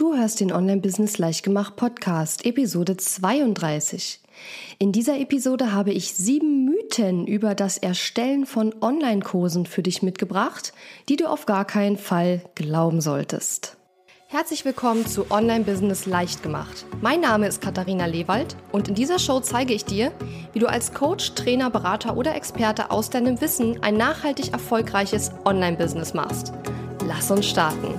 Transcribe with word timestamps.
Du 0.00 0.16
hörst 0.16 0.40
den 0.40 0.50
Online-Business 0.50 1.18
Leichtgemacht 1.18 1.76
Podcast, 1.76 2.46
Episode 2.46 2.96
32. 2.96 4.18
In 4.78 4.92
dieser 4.92 5.18
Episode 5.18 5.74
habe 5.74 5.92
ich 5.92 6.14
sieben 6.14 6.64
Mythen 6.64 7.26
über 7.26 7.54
das 7.54 7.76
Erstellen 7.76 8.46
von 8.46 8.74
Online-Kursen 8.80 9.66
für 9.66 9.82
dich 9.82 10.00
mitgebracht, 10.00 10.72
die 11.10 11.16
du 11.16 11.28
auf 11.28 11.44
gar 11.44 11.66
keinen 11.66 11.98
Fall 11.98 12.40
glauben 12.54 13.02
solltest. 13.02 13.76
Herzlich 14.28 14.64
willkommen 14.64 15.04
zu 15.04 15.30
Online 15.30 15.64
Business 15.64 16.06
leicht 16.06 16.42
gemacht. 16.42 16.86
Mein 17.02 17.20
Name 17.20 17.46
ist 17.46 17.60
Katharina 17.60 18.06
Lewald 18.06 18.56
und 18.72 18.88
in 18.88 18.94
dieser 18.94 19.18
Show 19.18 19.40
zeige 19.40 19.74
ich 19.74 19.84
dir, 19.84 20.12
wie 20.54 20.60
du 20.60 20.66
als 20.66 20.94
Coach, 20.94 21.34
Trainer, 21.34 21.68
Berater 21.68 22.16
oder 22.16 22.34
Experte 22.34 22.90
aus 22.90 23.10
deinem 23.10 23.38
Wissen 23.42 23.82
ein 23.82 23.98
nachhaltig 23.98 24.54
erfolgreiches 24.54 25.30
Online 25.44 25.76
Business 25.76 26.14
machst. 26.14 26.54
Lass 27.06 27.30
uns 27.30 27.46
starten. 27.46 27.92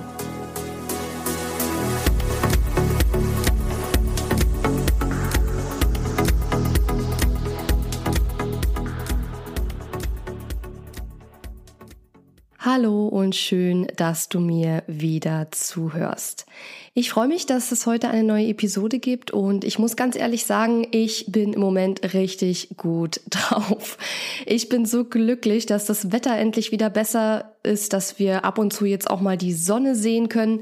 Hallo 12.74 13.06
und 13.06 13.36
schön, 13.36 13.86
dass 13.96 14.30
du 14.30 14.40
mir 14.40 14.82
wieder 14.86 15.48
zuhörst. 15.50 16.46
Ich 16.94 17.10
freue 17.10 17.28
mich, 17.28 17.44
dass 17.44 17.70
es 17.70 17.84
heute 17.84 18.08
eine 18.08 18.22
neue 18.22 18.46
Episode 18.46 18.98
gibt 18.98 19.30
und 19.30 19.62
ich 19.62 19.78
muss 19.78 19.94
ganz 19.94 20.16
ehrlich 20.16 20.46
sagen, 20.46 20.86
ich 20.90 21.26
bin 21.28 21.52
im 21.52 21.60
Moment 21.60 22.14
richtig 22.14 22.70
gut 22.78 23.20
drauf. 23.28 23.98
Ich 24.46 24.70
bin 24.70 24.86
so 24.86 25.04
glücklich, 25.04 25.66
dass 25.66 25.84
das 25.84 26.12
Wetter 26.12 26.34
endlich 26.34 26.72
wieder 26.72 26.88
besser 26.88 27.52
ist, 27.62 27.92
dass 27.92 28.18
wir 28.18 28.46
ab 28.46 28.56
und 28.56 28.72
zu 28.72 28.86
jetzt 28.86 29.10
auch 29.10 29.20
mal 29.20 29.36
die 29.36 29.52
Sonne 29.52 29.94
sehen 29.94 30.30
können. 30.30 30.60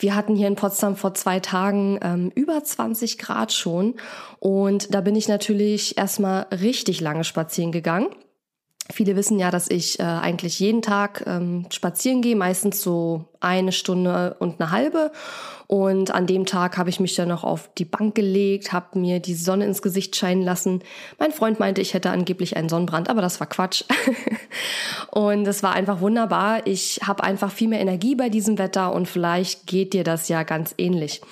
Wir 0.00 0.16
hatten 0.16 0.34
hier 0.34 0.48
in 0.48 0.56
Potsdam 0.56 0.96
vor 0.96 1.14
zwei 1.14 1.38
Tagen 1.38 1.96
ähm, 2.02 2.32
über 2.34 2.64
20 2.64 3.18
Grad 3.18 3.52
schon 3.52 3.94
und 4.40 4.92
da 4.92 5.00
bin 5.00 5.14
ich 5.14 5.28
natürlich 5.28 5.96
erstmal 5.96 6.48
richtig 6.50 7.00
lange 7.00 7.22
spazieren 7.22 7.70
gegangen. 7.70 8.08
Viele 8.90 9.16
wissen 9.16 9.38
ja, 9.38 9.50
dass 9.50 9.70
ich 9.70 10.00
äh, 10.00 10.02
eigentlich 10.02 10.58
jeden 10.58 10.82
Tag 10.82 11.24
ähm, 11.26 11.66
spazieren 11.70 12.22
gehe, 12.22 12.36
meistens 12.36 12.82
so 12.82 13.24
eine 13.42 13.72
Stunde 13.72 14.36
und 14.38 14.60
eine 14.60 14.70
halbe. 14.70 15.12
Und 15.72 16.10
an 16.10 16.26
dem 16.26 16.44
Tag 16.44 16.76
habe 16.76 16.90
ich 16.90 17.00
mich 17.00 17.14
dann 17.14 17.28
noch 17.28 17.44
auf 17.44 17.70
die 17.78 17.86
Bank 17.86 18.14
gelegt, 18.14 18.74
habe 18.74 18.98
mir 18.98 19.20
die 19.20 19.32
Sonne 19.32 19.64
ins 19.64 19.80
Gesicht 19.80 20.14
scheinen 20.14 20.42
lassen. 20.42 20.82
Mein 21.18 21.32
Freund 21.32 21.60
meinte, 21.60 21.80
ich 21.80 21.94
hätte 21.94 22.10
angeblich 22.10 22.58
einen 22.58 22.68
Sonnenbrand, 22.68 23.08
aber 23.08 23.22
das 23.22 23.40
war 23.40 23.46
Quatsch. 23.46 23.84
und 25.10 25.46
es 25.46 25.62
war 25.62 25.72
einfach 25.72 26.00
wunderbar. 26.00 26.66
Ich 26.66 27.00
habe 27.06 27.24
einfach 27.24 27.50
viel 27.50 27.68
mehr 27.68 27.80
Energie 27.80 28.14
bei 28.14 28.28
diesem 28.28 28.58
Wetter 28.58 28.92
und 28.92 29.08
vielleicht 29.08 29.66
geht 29.66 29.94
dir 29.94 30.04
das 30.04 30.28
ja 30.28 30.42
ganz 30.42 30.74
ähnlich. 30.76 31.22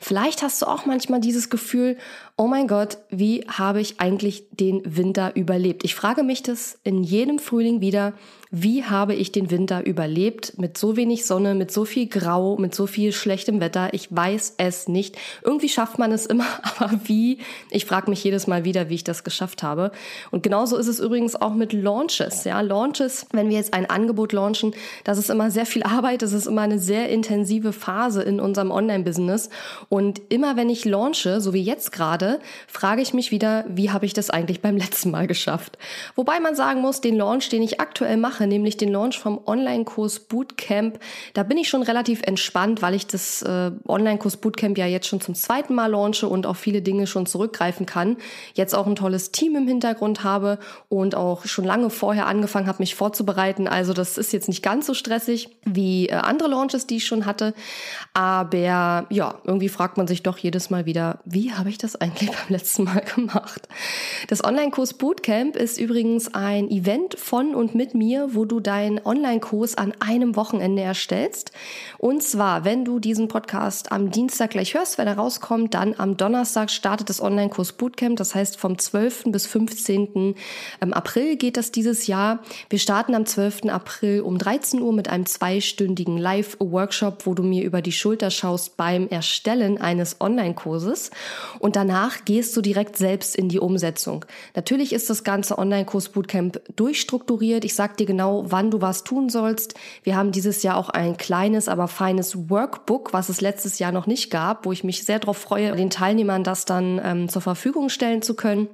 Vielleicht 0.00 0.42
hast 0.42 0.62
du 0.62 0.66
auch 0.66 0.86
manchmal 0.86 1.20
dieses 1.20 1.50
Gefühl, 1.50 1.98
oh 2.38 2.46
mein 2.46 2.68
Gott, 2.68 2.96
wie 3.10 3.44
habe 3.48 3.82
ich 3.82 4.00
eigentlich 4.00 4.44
den 4.50 4.80
Winter 4.86 5.36
überlebt? 5.36 5.84
Ich 5.84 5.94
frage 5.94 6.22
mich 6.22 6.42
das 6.42 6.78
in 6.84 7.02
jedem 7.02 7.38
Frühling 7.38 7.82
wieder, 7.82 8.14
wie 8.52 8.84
habe 8.84 9.14
ich 9.14 9.30
den 9.30 9.52
Winter 9.52 9.86
überlebt 9.86 10.58
mit 10.58 10.76
so 10.76 10.96
wenig 10.96 11.24
Sonne, 11.24 11.54
mit 11.54 11.70
so 11.70 11.84
viel 11.84 12.08
Grau, 12.08 12.56
mit 12.56 12.74
so 12.74 12.88
viel 12.88 13.12
schlechtem 13.12 13.60
Wetter? 13.60 13.90
Ich 13.92 14.08
weiß 14.14 14.54
es 14.58 14.88
nicht. 14.88 15.16
Irgendwie 15.44 15.68
schafft 15.68 16.00
man 16.00 16.10
es 16.10 16.26
immer, 16.26 16.46
aber 16.62 16.90
wie? 17.04 17.38
Ich 17.70 17.86
frage 17.86 18.10
mich 18.10 18.24
jedes 18.24 18.48
Mal 18.48 18.64
wieder, 18.64 18.88
wie 18.88 18.96
ich 18.96 19.04
das 19.04 19.22
geschafft 19.22 19.62
habe. 19.62 19.92
Und 20.32 20.42
genauso 20.42 20.76
ist 20.78 20.88
es 20.88 20.98
übrigens 20.98 21.36
auch 21.36 21.54
mit 21.54 21.72
Launches. 21.72 22.42
Ja, 22.42 22.60
Launches, 22.60 23.26
wenn 23.30 23.50
wir 23.50 23.56
jetzt 23.56 23.72
ein 23.72 23.88
Angebot 23.88 24.32
launchen, 24.32 24.74
das 25.04 25.18
ist 25.18 25.30
immer 25.30 25.52
sehr 25.52 25.66
viel 25.66 25.84
Arbeit, 25.84 26.22
das 26.22 26.32
ist 26.32 26.46
immer 26.46 26.62
eine 26.62 26.80
sehr 26.80 27.08
intensive 27.08 27.72
Phase 27.72 28.22
in 28.22 28.40
unserem 28.40 28.72
Online-Business. 28.72 29.48
Und 29.88 30.20
immer 30.28 30.56
wenn 30.56 30.70
ich 30.70 30.84
launche, 30.84 31.40
so 31.40 31.54
wie 31.54 31.62
jetzt 31.62 31.92
gerade, 31.92 32.40
frage 32.66 33.00
ich 33.00 33.14
mich 33.14 33.30
wieder, 33.30 33.64
wie 33.68 33.90
habe 33.90 34.06
ich 34.06 34.12
das 34.12 34.28
eigentlich 34.28 34.60
beim 34.60 34.76
letzten 34.76 35.12
Mal 35.12 35.28
geschafft? 35.28 35.78
Wobei 36.16 36.40
man 36.40 36.56
sagen 36.56 36.80
muss, 36.80 37.00
den 37.00 37.16
Launch, 37.16 37.48
den 37.48 37.62
ich 37.62 37.78
aktuell 37.78 38.16
mache, 38.16 38.39
mache, 38.40 38.46
nämlich 38.46 38.76
den 38.76 38.90
Launch 38.90 39.18
vom 39.18 39.40
Online-Kurs 39.46 40.20
Bootcamp. 40.20 40.98
Da 41.34 41.42
bin 41.42 41.58
ich 41.58 41.68
schon 41.68 41.82
relativ 41.82 42.22
entspannt, 42.22 42.82
weil 42.82 42.94
ich 42.94 43.06
das 43.06 43.42
äh, 43.42 43.70
Online-Kurs 43.86 44.38
Bootcamp 44.38 44.78
ja 44.78 44.86
jetzt 44.86 45.06
schon 45.06 45.20
zum 45.20 45.34
zweiten 45.34 45.74
Mal 45.74 45.88
launche 45.88 46.26
und 46.26 46.46
auf 46.46 46.56
viele 46.56 46.82
Dinge 46.82 47.06
schon 47.06 47.26
zurückgreifen 47.26 47.86
kann. 47.86 48.16
Jetzt 48.54 48.74
auch 48.74 48.86
ein 48.86 48.96
tolles 48.96 49.30
Team 49.30 49.56
im 49.56 49.68
Hintergrund 49.68 50.24
habe 50.24 50.58
und 50.88 51.14
auch 51.14 51.44
schon 51.44 51.64
lange 51.64 51.90
vorher 51.90 52.26
angefangen 52.26 52.66
habe, 52.66 52.78
mich 52.80 52.94
vorzubereiten. 52.94 53.68
Also 53.68 53.92
das 53.92 54.16
ist 54.16 54.32
jetzt 54.32 54.48
nicht 54.48 54.62
ganz 54.62 54.86
so 54.86 54.94
stressig 54.94 55.48
wie 55.64 56.08
äh, 56.08 56.14
andere 56.14 56.48
Launches, 56.48 56.86
die 56.86 56.96
ich 56.96 57.06
schon 57.06 57.26
hatte. 57.26 57.54
Aber 58.14 59.06
ja, 59.10 59.40
irgendwie 59.44 59.68
fragt 59.68 59.96
man 59.96 60.06
sich 60.06 60.22
doch 60.22 60.38
jedes 60.38 60.70
Mal 60.70 60.86
wieder, 60.86 61.20
wie 61.24 61.52
habe 61.52 61.68
ich 61.68 61.78
das 61.78 61.96
eigentlich 61.96 62.30
beim 62.30 62.48
letzten 62.48 62.84
Mal 62.84 63.02
gemacht? 63.14 63.68
Das 64.28 64.42
Online-Kurs 64.42 64.94
Bootcamp 64.94 65.56
ist 65.56 65.78
übrigens 65.78 66.34
ein 66.34 66.70
Event 66.70 67.18
von 67.18 67.54
und 67.54 67.74
mit 67.74 67.94
mir, 67.94 68.29
wo 68.34 68.44
du 68.44 68.60
deinen 68.60 69.00
Online-Kurs 69.04 69.76
an 69.76 69.92
einem 70.00 70.36
Wochenende 70.36 70.82
erstellst. 70.82 71.52
Und 71.98 72.22
zwar, 72.22 72.64
wenn 72.64 72.84
du 72.84 72.98
diesen 72.98 73.28
Podcast 73.28 73.92
am 73.92 74.10
Dienstag 74.10 74.50
gleich 74.50 74.74
hörst, 74.74 74.98
wenn 74.98 75.06
er 75.06 75.16
rauskommt, 75.16 75.74
dann 75.74 75.94
am 75.98 76.16
Donnerstag 76.16 76.70
startet 76.70 77.08
das 77.08 77.22
Online-Kurs 77.22 77.72
Bootcamp. 77.72 78.16
Das 78.16 78.34
heißt, 78.34 78.58
vom 78.58 78.78
12. 78.78 79.24
bis 79.26 79.46
15. 79.46 80.34
Ähm, 80.80 80.92
April 80.92 81.36
geht 81.36 81.56
das 81.56 81.72
dieses 81.72 82.06
Jahr. 82.06 82.40
Wir 82.68 82.78
starten 82.78 83.14
am 83.14 83.26
12. 83.26 83.64
April 83.68 84.20
um 84.20 84.38
13 84.38 84.80
Uhr 84.80 84.92
mit 84.92 85.08
einem 85.08 85.26
zweistündigen 85.26 86.18
Live-Workshop, 86.18 87.26
wo 87.26 87.34
du 87.34 87.42
mir 87.42 87.64
über 87.64 87.82
die 87.82 87.92
Schulter 87.92 88.30
schaust 88.30 88.76
beim 88.76 89.08
Erstellen 89.08 89.80
eines 89.80 90.20
Online-Kurses. 90.20 91.10
Und 91.58 91.76
danach 91.76 92.24
gehst 92.24 92.56
du 92.56 92.60
direkt 92.60 92.96
selbst 92.96 93.34
in 93.36 93.48
die 93.48 93.58
Umsetzung. 93.58 94.24
Natürlich 94.54 94.92
ist 94.92 95.10
das 95.10 95.24
ganze 95.24 95.58
Online-Kurs 95.58 96.10
Bootcamp 96.10 96.60
durchstrukturiert. 96.76 97.64
Ich 97.64 97.74
sag 97.74 97.96
dir 97.96 98.06
genau, 98.06 98.19
genau, 98.20 98.44
wann 98.46 98.70
du 98.70 98.82
was 98.82 99.02
tun 99.02 99.30
sollst. 99.30 99.74
Wir 100.02 100.14
haben 100.14 100.30
dieses 100.30 100.62
Jahr 100.62 100.76
auch 100.76 100.90
ein 100.90 101.16
kleines, 101.16 101.68
aber 101.68 101.88
feines 101.88 102.50
Workbook, 102.50 103.14
was 103.14 103.30
es 103.30 103.40
letztes 103.40 103.78
Jahr 103.78 103.92
noch 103.92 104.06
nicht 104.06 104.30
gab, 104.30 104.66
wo 104.66 104.72
ich 104.72 104.84
mich 104.84 105.04
sehr 105.06 105.20
darauf 105.20 105.38
freue, 105.38 105.74
den 105.74 105.88
Teilnehmern 105.88 106.44
das 106.44 106.66
dann 106.66 107.00
ähm, 107.02 107.28
zur 107.30 107.40
Verfügung 107.40 107.88
stellen 107.88 108.20
zu 108.20 108.34
können. 108.34 108.68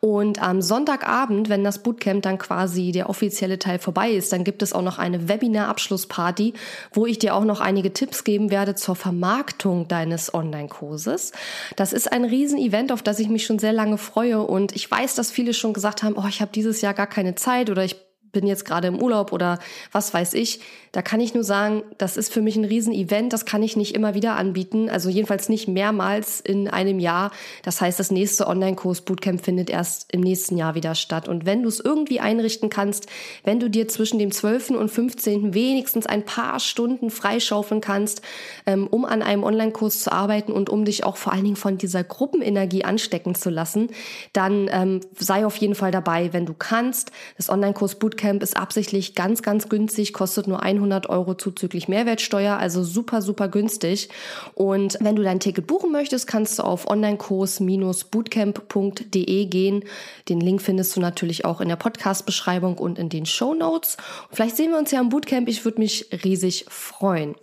Und 0.00 0.42
am 0.42 0.60
Sonntagabend, 0.60 1.48
wenn 1.48 1.64
das 1.64 1.82
Bootcamp 1.82 2.22
dann 2.22 2.36
quasi 2.36 2.92
der 2.92 3.08
offizielle 3.08 3.58
Teil 3.58 3.78
vorbei 3.78 4.10
ist, 4.10 4.32
dann 4.32 4.44
gibt 4.44 4.62
es 4.62 4.74
auch 4.74 4.82
noch 4.82 4.98
eine 4.98 5.28
Webinar-Abschlussparty, 5.28 6.52
wo 6.92 7.06
ich 7.06 7.18
dir 7.18 7.34
auch 7.34 7.44
noch 7.44 7.60
einige 7.60 7.92
Tipps 7.92 8.24
geben 8.24 8.50
werde 8.50 8.74
zur 8.74 8.96
Vermarktung 8.96 9.88
deines 9.88 10.34
Online-Kurses. 10.34 11.32
Das 11.76 11.94
ist 11.94 12.12
ein 12.12 12.24
Riesen-Event, 12.24 12.92
auf 12.92 13.02
das 13.02 13.20
ich 13.20 13.28
mich 13.28 13.46
schon 13.46 13.58
sehr 13.58 13.72
lange 13.72 13.96
freue 13.96 14.40
und 14.40 14.74
ich 14.74 14.90
weiß, 14.90 15.14
dass 15.14 15.30
viele 15.30 15.54
schon 15.54 15.72
gesagt 15.72 16.02
haben, 16.02 16.16
oh, 16.18 16.26
ich 16.28 16.42
habe 16.42 16.50
dieses 16.52 16.82
Jahr 16.82 16.92
gar 16.92 17.06
keine 17.06 17.36
Zeit 17.36 17.70
oder 17.70 17.84
ich 17.84 17.96
bin 18.34 18.46
jetzt 18.46 18.66
gerade 18.66 18.88
im 18.88 19.00
Urlaub 19.00 19.32
oder 19.32 19.58
was 19.92 20.12
weiß 20.12 20.34
ich. 20.34 20.60
Da 20.94 21.02
kann 21.02 21.20
ich 21.20 21.34
nur 21.34 21.42
sagen, 21.42 21.82
das 21.98 22.16
ist 22.16 22.32
für 22.32 22.40
mich 22.40 22.54
ein 22.54 22.64
Riesen-Event, 22.64 23.32
das 23.32 23.46
kann 23.46 23.64
ich 23.64 23.76
nicht 23.76 23.96
immer 23.96 24.14
wieder 24.14 24.36
anbieten, 24.36 24.88
also 24.88 25.08
jedenfalls 25.08 25.48
nicht 25.48 25.66
mehrmals 25.66 26.40
in 26.40 26.68
einem 26.68 27.00
Jahr. 27.00 27.32
Das 27.64 27.80
heißt, 27.80 27.98
das 27.98 28.12
nächste 28.12 28.46
Online-Kurs 28.46 29.00
Bootcamp 29.00 29.44
findet 29.44 29.70
erst 29.70 30.12
im 30.12 30.20
nächsten 30.20 30.56
Jahr 30.56 30.76
wieder 30.76 30.94
statt. 30.94 31.26
Und 31.26 31.46
wenn 31.46 31.62
du 31.64 31.68
es 31.68 31.80
irgendwie 31.80 32.20
einrichten 32.20 32.70
kannst, 32.70 33.08
wenn 33.42 33.58
du 33.58 33.68
dir 33.68 33.88
zwischen 33.88 34.20
dem 34.20 34.30
12. 34.30 34.70
und 34.70 34.88
15. 34.88 35.52
wenigstens 35.52 36.06
ein 36.06 36.24
paar 36.24 36.60
Stunden 36.60 37.10
freischaufeln 37.10 37.80
kannst, 37.80 38.22
ähm, 38.66 38.86
um 38.86 39.04
an 39.04 39.22
einem 39.22 39.42
Online-Kurs 39.42 40.00
zu 40.00 40.12
arbeiten 40.12 40.52
und 40.52 40.70
um 40.70 40.84
dich 40.84 41.02
auch 41.02 41.16
vor 41.16 41.32
allen 41.32 41.42
Dingen 41.42 41.56
von 41.56 41.76
dieser 41.76 42.04
Gruppenenergie 42.04 42.84
anstecken 42.84 43.34
zu 43.34 43.50
lassen, 43.50 43.88
dann 44.32 44.68
ähm, 44.70 45.00
sei 45.18 45.44
auf 45.44 45.56
jeden 45.56 45.74
Fall 45.74 45.90
dabei, 45.90 46.32
wenn 46.32 46.46
du 46.46 46.54
kannst. 46.54 47.10
Das 47.36 47.50
Online-Kurs 47.50 47.96
Bootcamp 47.96 48.23
Bootcamp 48.24 48.42
ist 48.42 48.56
absichtlich 48.56 49.14
ganz, 49.14 49.42
ganz 49.42 49.68
günstig, 49.68 50.14
kostet 50.14 50.46
nur 50.46 50.62
100 50.62 51.10
Euro 51.10 51.34
zuzüglich 51.34 51.88
Mehrwertsteuer, 51.88 52.56
also 52.56 52.82
super, 52.82 53.20
super 53.20 53.48
günstig. 53.48 54.08
Und 54.54 54.96
wenn 55.00 55.14
du 55.14 55.22
dein 55.22 55.40
Ticket 55.40 55.66
buchen 55.66 55.92
möchtest, 55.92 56.26
kannst 56.26 56.58
du 56.58 56.62
auf 56.62 56.88
onlinekurs-bootcamp.de 56.88 59.44
gehen. 59.44 59.84
Den 60.30 60.40
Link 60.40 60.62
findest 60.62 60.96
du 60.96 61.00
natürlich 61.00 61.44
auch 61.44 61.60
in 61.60 61.68
der 61.68 61.76
Podcast-Beschreibung 61.76 62.78
und 62.78 62.98
in 62.98 63.10
den 63.10 63.26
Show 63.26 63.52
Notes. 63.52 63.98
Vielleicht 64.32 64.56
sehen 64.56 64.70
wir 64.70 64.78
uns 64.78 64.90
ja 64.90 65.00
am 65.00 65.10
Bootcamp. 65.10 65.46
Ich 65.48 65.66
würde 65.66 65.80
mich 65.80 66.08
riesig 66.24 66.64
freuen. 66.68 67.34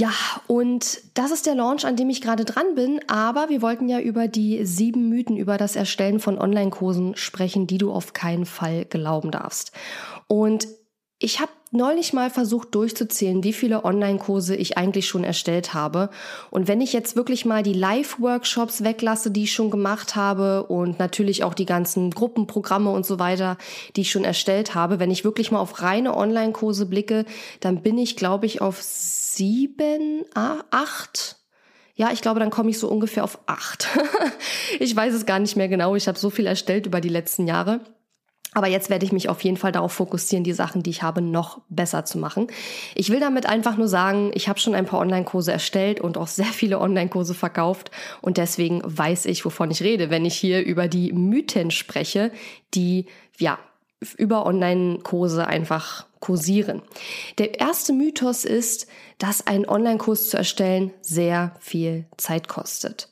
Ja, 0.00 0.14
und 0.46 0.98
das 1.12 1.30
ist 1.30 1.44
der 1.44 1.54
Launch, 1.54 1.84
an 1.84 1.94
dem 1.94 2.08
ich 2.08 2.22
gerade 2.22 2.46
dran 2.46 2.74
bin. 2.74 3.02
Aber 3.06 3.50
wir 3.50 3.60
wollten 3.60 3.86
ja 3.86 4.00
über 4.00 4.28
die 4.28 4.64
sieben 4.64 5.10
Mythen 5.10 5.36
über 5.36 5.58
das 5.58 5.76
Erstellen 5.76 6.20
von 6.20 6.38
Online-Kursen 6.38 7.16
sprechen, 7.16 7.66
die 7.66 7.76
du 7.76 7.92
auf 7.92 8.14
keinen 8.14 8.46
Fall 8.46 8.86
glauben 8.86 9.30
darfst. 9.30 9.72
Und 10.26 10.66
ich 11.18 11.40
habe 11.40 11.52
neulich 11.72 12.12
mal 12.12 12.30
versucht 12.30 12.74
durchzuzählen, 12.74 13.44
wie 13.44 13.52
viele 13.52 13.84
Online-Kurse 13.84 14.56
ich 14.56 14.76
eigentlich 14.76 15.06
schon 15.06 15.22
erstellt 15.22 15.72
habe. 15.72 16.10
Und 16.50 16.66
wenn 16.66 16.80
ich 16.80 16.92
jetzt 16.92 17.14
wirklich 17.14 17.44
mal 17.44 17.62
die 17.62 17.72
Live-Workshops 17.72 18.82
weglasse, 18.82 19.30
die 19.30 19.44
ich 19.44 19.52
schon 19.52 19.70
gemacht 19.70 20.16
habe 20.16 20.64
und 20.64 20.98
natürlich 20.98 21.44
auch 21.44 21.54
die 21.54 21.66
ganzen 21.66 22.10
Gruppenprogramme 22.10 22.90
und 22.90 23.06
so 23.06 23.18
weiter, 23.18 23.56
die 23.94 24.02
ich 24.02 24.10
schon 24.10 24.24
erstellt 24.24 24.74
habe, 24.74 24.98
wenn 24.98 25.10
ich 25.10 25.24
wirklich 25.24 25.52
mal 25.52 25.60
auf 25.60 25.82
reine 25.82 26.16
Online-Kurse 26.16 26.86
blicke, 26.86 27.24
dann 27.60 27.82
bin 27.82 27.98
ich, 27.98 28.16
glaube 28.16 28.46
ich, 28.46 28.60
auf 28.60 28.82
sieben, 28.82 30.24
acht, 30.34 31.36
ja, 32.00 32.10
ich 32.12 32.22
glaube, 32.22 32.40
dann 32.40 32.48
komme 32.48 32.70
ich 32.70 32.78
so 32.78 32.88
ungefähr 32.88 33.24
auf 33.24 33.40
acht. 33.44 33.86
ich 34.80 34.96
weiß 34.96 35.12
es 35.12 35.26
gar 35.26 35.38
nicht 35.38 35.54
mehr 35.56 35.68
genau. 35.68 35.94
Ich 35.96 36.08
habe 36.08 36.18
so 36.18 36.30
viel 36.30 36.46
erstellt 36.46 36.86
über 36.86 36.98
die 37.02 37.10
letzten 37.10 37.46
Jahre. 37.46 37.80
Aber 38.52 38.66
jetzt 38.66 38.90
werde 38.90 39.06
ich 39.06 39.12
mich 39.12 39.28
auf 39.28 39.42
jeden 39.42 39.56
Fall 39.56 39.70
darauf 39.70 39.92
fokussieren, 39.92 40.42
die 40.42 40.52
Sachen, 40.52 40.82
die 40.82 40.90
ich 40.90 41.02
habe, 41.02 41.22
noch 41.22 41.60
besser 41.68 42.04
zu 42.04 42.18
machen. 42.18 42.48
Ich 42.96 43.10
will 43.10 43.20
damit 43.20 43.46
einfach 43.46 43.76
nur 43.76 43.86
sagen, 43.86 44.32
ich 44.34 44.48
habe 44.48 44.58
schon 44.58 44.74
ein 44.74 44.86
paar 44.86 45.00
Online-Kurse 45.00 45.52
erstellt 45.52 46.00
und 46.00 46.18
auch 46.18 46.26
sehr 46.26 46.46
viele 46.46 46.80
Online-Kurse 46.80 47.34
verkauft. 47.34 47.92
Und 48.20 48.38
deswegen 48.38 48.82
weiß 48.84 49.26
ich, 49.26 49.44
wovon 49.44 49.70
ich 49.70 49.82
rede, 49.82 50.10
wenn 50.10 50.24
ich 50.24 50.36
hier 50.36 50.64
über 50.64 50.88
die 50.88 51.12
Mythen 51.12 51.70
spreche, 51.70 52.32
die, 52.74 53.06
ja, 53.38 53.58
über 54.16 54.46
Online-Kurse 54.46 55.46
einfach 55.46 56.06
kursieren. 56.20 56.82
Der 57.38 57.60
erste 57.60 57.92
Mythos 57.92 58.44
ist, 58.44 58.88
dass 59.18 59.46
ein 59.46 59.68
Online-Kurs 59.68 60.30
zu 60.30 60.38
erstellen 60.38 60.92
sehr 61.02 61.54
viel 61.60 62.06
Zeit 62.16 62.48
kostet. 62.48 63.09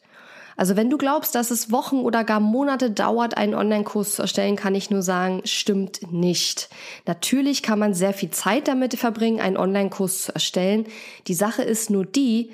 Also 0.59 0.75
wenn 0.75 0.91
du 0.91 0.99
glaubst, 0.99 1.37
dass 1.37 1.53
es 1.53 1.71
Wochen 1.71 2.01
oder 2.01 2.25
gar 2.25 2.41
Monate 2.41 2.91
dauert, 2.91 3.37
einen 3.37 3.55
Online-Kurs 3.55 4.17
zu 4.17 4.23
erstellen, 4.23 4.57
kann 4.57 4.75
ich 4.75 4.91
nur 4.91 5.03
sagen, 5.03 5.41
stimmt 5.45 6.13
nicht. 6.13 6.69
Natürlich 7.07 7.63
kann 7.63 7.79
man 7.79 7.95
sehr 7.95 8.13
viel 8.13 8.31
Zeit 8.31 8.67
damit 8.67 8.97
verbringen, 8.97 9.41
einen 9.41 9.57
Online-Kurs 9.57 10.25
zu 10.25 10.35
erstellen. 10.35 10.87
Die 11.29 11.35
Sache 11.35 11.63
ist 11.63 11.91
nur 11.91 12.05
die, 12.05 12.51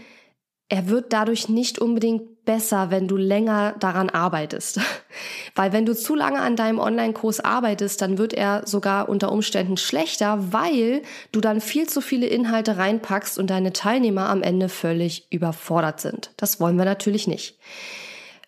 er 0.68 0.88
wird 0.88 1.14
dadurch 1.14 1.48
nicht 1.48 1.78
unbedingt 1.78 2.33
besser, 2.44 2.91
wenn 2.91 3.08
du 3.08 3.17
länger 3.17 3.75
daran 3.81 4.11
arbeitest. 4.11 4.81
Weil 5.55 5.73
wenn 5.73 5.87
du 5.87 5.94
zu 5.94 6.14
lange 6.14 6.41
an 6.41 6.56
deinem 6.56 6.79
Online-Kurs 6.79 7.41
arbeitest, 7.41 8.00
dann 8.00 8.19
wird 8.19 8.32
er 8.32 8.67
sogar 8.67 9.08
unter 9.08 9.31
Umständen 9.31 9.76
schlechter, 9.76 10.52
weil 10.52 11.02
du 11.31 11.41
dann 11.41 11.61
viel 11.61 11.88
zu 11.88 12.00
viele 12.00 12.26
Inhalte 12.26 12.76
reinpackst 12.76 13.38
und 13.38 13.50
deine 13.50 13.73
Teilnehmer 13.73 14.29
am 14.29 14.43
Ende 14.43 14.69
völlig 14.69 15.29
überfordert 15.31 16.00
sind. 16.00 16.32
Das 16.37 16.58
wollen 16.58 16.76
wir 16.76 16.85
natürlich 16.85 17.29
nicht. 17.29 17.56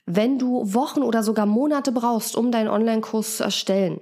Wenn 0.05 0.39
du 0.39 0.75
Wochen 0.75 1.03
oder 1.03 1.23
sogar 1.23 1.47
Monate 1.47 1.93
brauchst, 1.93 2.37
um 2.37 2.51
deinen 2.51 2.69
Online-Kurs 2.69 3.39
zu 3.39 3.45
erstellen, 3.45 4.01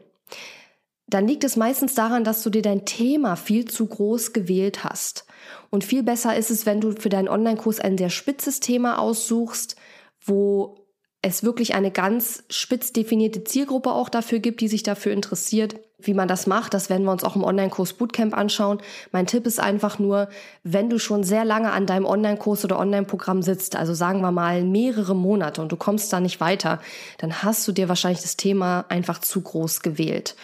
dann 1.06 1.26
liegt 1.26 1.44
es 1.44 1.56
meistens 1.56 1.94
daran, 1.94 2.24
dass 2.24 2.42
du 2.42 2.50
dir 2.50 2.62
dein 2.62 2.86
Thema 2.86 3.36
viel 3.36 3.66
zu 3.66 3.86
groß 3.86 4.32
gewählt 4.32 4.84
hast. 4.84 5.26
Und 5.70 5.84
viel 5.84 6.02
besser 6.02 6.36
ist 6.36 6.50
es, 6.50 6.66
wenn 6.66 6.80
du 6.80 6.92
für 6.92 7.08
deinen 7.08 7.28
Online-Kurs 7.28 7.80
ein 7.80 7.98
sehr 7.98 8.10
spitzes 8.10 8.60
Thema 8.60 8.98
aussuchst, 8.98 9.76
wo 10.24 10.76
es 11.22 11.42
wirklich 11.42 11.74
eine 11.74 11.90
ganz 11.90 12.44
spitz 12.50 12.92
definierte 12.92 13.44
Zielgruppe 13.44 13.92
auch 13.92 14.08
dafür 14.08 14.40
gibt, 14.40 14.60
die 14.60 14.68
sich 14.68 14.82
dafür 14.82 15.12
interessiert 15.12 15.76
wie 16.06 16.14
man 16.14 16.28
das 16.28 16.46
macht, 16.46 16.74
das 16.74 16.90
werden 16.90 17.04
wir 17.04 17.12
uns 17.12 17.24
auch 17.24 17.36
im 17.36 17.44
Online-Kurs 17.44 17.94
Bootcamp 17.94 18.36
anschauen. 18.36 18.78
Mein 19.12 19.26
Tipp 19.26 19.46
ist 19.46 19.60
einfach 19.60 19.98
nur, 19.98 20.28
wenn 20.62 20.90
du 20.90 20.98
schon 20.98 21.24
sehr 21.24 21.44
lange 21.44 21.72
an 21.72 21.86
deinem 21.86 22.04
Online-Kurs 22.04 22.64
oder 22.64 22.78
Online-Programm 22.78 23.42
sitzt, 23.42 23.76
also 23.76 23.94
sagen 23.94 24.20
wir 24.20 24.32
mal 24.32 24.64
mehrere 24.64 25.14
Monate 25.14 25.62
und 25.62 25.72
du 25.72 25.76
kommst 25.76 26.12
da 26.12 26.20
nicht 26.20 26.40
weiter, 26.40 26.80
dann 27.18 27.42
hast 27.42 27.66
du 27.66 27.72
dir 27.72 27.88
wahrscheinlich 27.88 28.22
das 28.22 28.36
Thema 28.36 28.84
einfach 28.88 29.20
zu 29.20 29.40
groß 29.40 29.80
gewählt. 29.80 30.36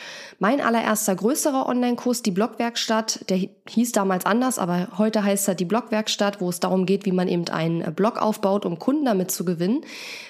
Mein 0.43 0.63
allererster 0.63 1.15
größerer 1.15 1.67
Online-Kurs, 1.67 2.23
die 2.23 2.31
Blogwerkstatt, 2.31 3.29
der 3.29 3.37
hieß 3.69 3.93
damals 3.93 4.25
anders, 4.25 4.59
aber 4.59 4.89
heute 4.97 5.23
heißt 5.23 5.47
er 5.49 5.55
die 5.55 5.67
Blogwerkstatt, 5.67 6.41
wo 6.41 6.49
es 6.49 6.61
darum 6.61 6.87
geht, 6.87 7.05
wie 7.05 7.13
man 7.13 7.29
eben 7.29 7.47
einen 7.51 7.95
Blog 7.95 8.17
aufbaut, 8.17 8.65
um 8.65 8.79
Kunden 8.79 9.05
damit 9.05 9.31
zu 9.31 9.45
gewinnen. 9.45 9.83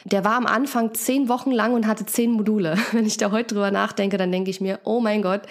Der 0.04 0.24
war 0.24 0.32
am 0.32 0.46
Anfang 0.46 0.94
zehn 0.94 1.28
Wochen 1.28 1.52
lang 1.52 1.74
und 1.74 1.86
hatte 1.86 2.06
zehn 2.06 2.32
Module. 2.32 2.76
Wenn 2.90 3.06
ich 3.06 3.18
da 3.18 3.30
heute 3.30 3.54
drüber 3.54 3.70
nachdenke, 3.70 4.16
dann 4.16 4.32
denke 4.32 4.50
ich 4.50 4.60
mir, 4.60 4.80
oh 4.82 4.98
mein 4.98 5.22
Gott, 5.22 5.42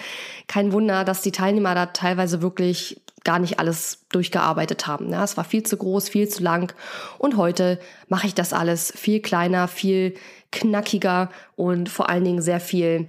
kein 0.46 0.74
Wunder, 0.74 1.06
dass 1.06 1.22
die 1.22 1.32
Teilnehmer 1.32 1.74
da 1.74 1.86
teilweise 1.86 2.42
wirklich 2.42 3.00
gar 3.24 3.38
nicht 3.38 3.60
alles 3.60 4.04
durchgearbeitet 4.10 4.86
haben. 4.86 5.10
Ja, 5.10 5.24
es 5.24 5.38
war 5.38 5.44
viel 5.44 5.62
zu 5.62 5.78
groß, 5.78 6.10
viel 6.10 6.28
zu 6.28 6.42
lang. 6.42 6.74
Und 7.16 7.38
heute 7.38 7.80
mache 8.08 8.26
ich 8.26 8.34
das 8.34 8.52
alles 8.52 8.92
viel 8.94 9.20
kleiner, 9.20 9.68
viel 9.68 10.16
knackiger 10.52 11.30
und 11.56 11.88
vor 11.88 12.10
allen 12.10 12.24
Dingen 12.24 12.42
sehr 12.42 12.60
viel, 12.60 13.08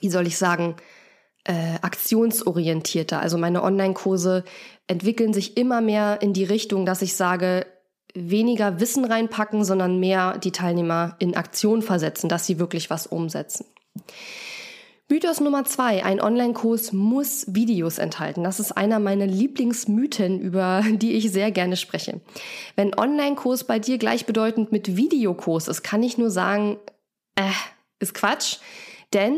wie 0.00 0.10
soll 0.10 0.26
ich 0.26 0.38
sagen, 0.38 0.76
äh, 1.44 1.74
aktionsorientierter. 1.82 3.20
Also 3.20 3.38
meine 3.38 3.62
Online-Kurse 3.62 4.44
entwickeln 4.86 5.32
sich 5.32 5.56
immer 5.56 5.80
mehr 5.80 6.22
in 6.22 6.32
die 6.32 6.44
Richtung, 6.44 6.86
dass 6.86 7.02
ich 7.02 7.16
sage, 7.16 7.66
weniger 8.14 8.80
Wissen 8.80 9.04
reinpacken, 9.04 9.64
sondern 9.64 9.98
mehr 9.98 10.38
die 10.38 10.52
Teilnehmer 10.52 11.16
in 11.18 11.36
Aktion 11.36 11.82
versetzen, 11.82 12.28
dass 12.28 12.46
sie 12.46 12.58
wirklich 12.58 12.88
was 12.88 13.06
umsetzen. 13.06 13.66
Mythos 15.10 15.40
Nummer 15.40 15.64
zwei, 15.64 16.02
ein 16.02 16.20
Online-Kurs 16.20 16.92
muss 16.92 17.44
Videos 17.48 17.98
enthalten. 17.98 18.42
Das 18.42 18.58
ist 18.58 18.72
einer 18.72 18.98
meiner 18.98 19.26
Lieblingsmythen, 19.26 20.40
über 20.40 20.82
die 20.92 21.12
ich 21.12 21.30
sehr 21.30 21.50
gerne 21.50 21.76
spreche. 21.76 22.20
Wenn 22.74 22.98
Online-Kurs 22.98 23.64
bei 23.64 23.78
dir 23.78 23.98
gleichbedeutend 23.98 24.72
mit 24.72 24.96
Videokurs 24.96 25.68
ist, 25.68 25.82
kann 25.82 26.02
ich 26.02 26.16
nur 26.16 26.30
sagen, 26.30 26.78
äh, 27.36 27.50
ist 27.98 28.14
Quatsch. 28.14 28.58
Denn 29.12 29.36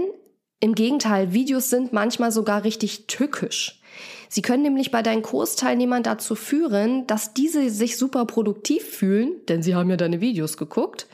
im 0.60 0.74
Gegenteil, 0.74 1.32
Videos 1.32 1.70
sind 1.70 1.92
manchmal 1.92 2.32
sogar 2.32 2.64
richtig 2.64 3.06
tückisch. 3.06 3.80
Sie 4.28 4.42
können 4.42 4.62
nämlich 4.62 4.90
bei 4.90 5.02
deinen 5.02 5.22
Kursteilnehmern 5.22 6.02
dazu 6.02 6.34
führen, 6.34 7.06
dass 7.06 7.34
diese 7.34 7.70
sich 7.70 7.96
super 7.96 8.24
produktiv 8.24 8.84
fühlen, 8.84 9.32
denn 9.48 9.62
sie 9.62 9.74
haben 9.74 9.90
ja 9.90 9.96
deine 9.96 10.20
Videos 10.20 10.56
geguckt. 10.56 11.06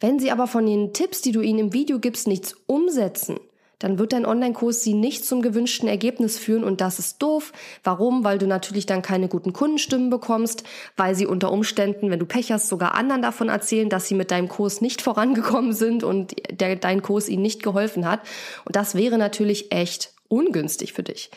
Wenn 0.00 0.18
sie 0.18 0.30
aber 0.30 0.46
von 0.46 0.66
den 0.66 0.92
Tipps, 0.92 1.22
die 1.22 1.32
du 1.32 1.40
ihnen 1.40 1.58
im 1.58 1.72
Video 1.72 1.98
gibst, 1.98 2.26
nichts 2.26 2.54
umsetzen, 2.66 3.38
dann 3.82 3.98
wird 3.98 4.12
dein 4.12 4.24
Online-Kurs 4.24 4.82
sie 4.82 4.94
nicht 4.94 5.24
zum 5.24 5.42
gewünschten 5.42 5.88
Ergebnis 5.88 6.38
führen 6.38 6.62
und 6.62 6.80
das 6.80 7.00
ist 7.00 7.20
doof. 7.20 7.52
Warum? 7.82 8.22
Weil 8.22 8.38
du 8.38 8.46
natürlich 8.46 8.86
dann 8.86 9.02
keine 9.02 9.28
guten 9.28 9.52
Kundenstimmen 9.52 10.08
bekommst, 10.08 10.62
weil 10.96 11.16
sie 11.16 11.26
unter 11.26 11.50
Umständen, 11.50 12.10
wenn 12.10 12.20
du 12.20 12.26
Pech 12.26 12.52
hast, 12.52 12.68
sogar 12.68 12.94
anderen 12.94 13.22
davon 13.22 13.48
erzählen, 13.48 13.88
dass 13.88 14.06
sie 14.06 14.14
mit 14.14 14.30
deinem 14.30 14.48
Kurs 14.48 14.80
nicht 14.80 15.02
vorangekommen 15.02 15.72
sind 15.72 16.04
und 16.04 16.34
der, 16.50 16.76
dein 16.76 17.02
Kurs 17.02 17.28
ihnen 17.28 17.42
nicht 17.42 17.62
geholfen 17.62 18.06
hat. 18.06 18.20
Und 18.64 18.76
das 18.76 18.94
wäre 18.94 19.18
natürlich 19.18 19.72
echt 19.72 20.12
ungünstig 20.28 20.92
für 20.92 21.02
dich. 21.02 21.30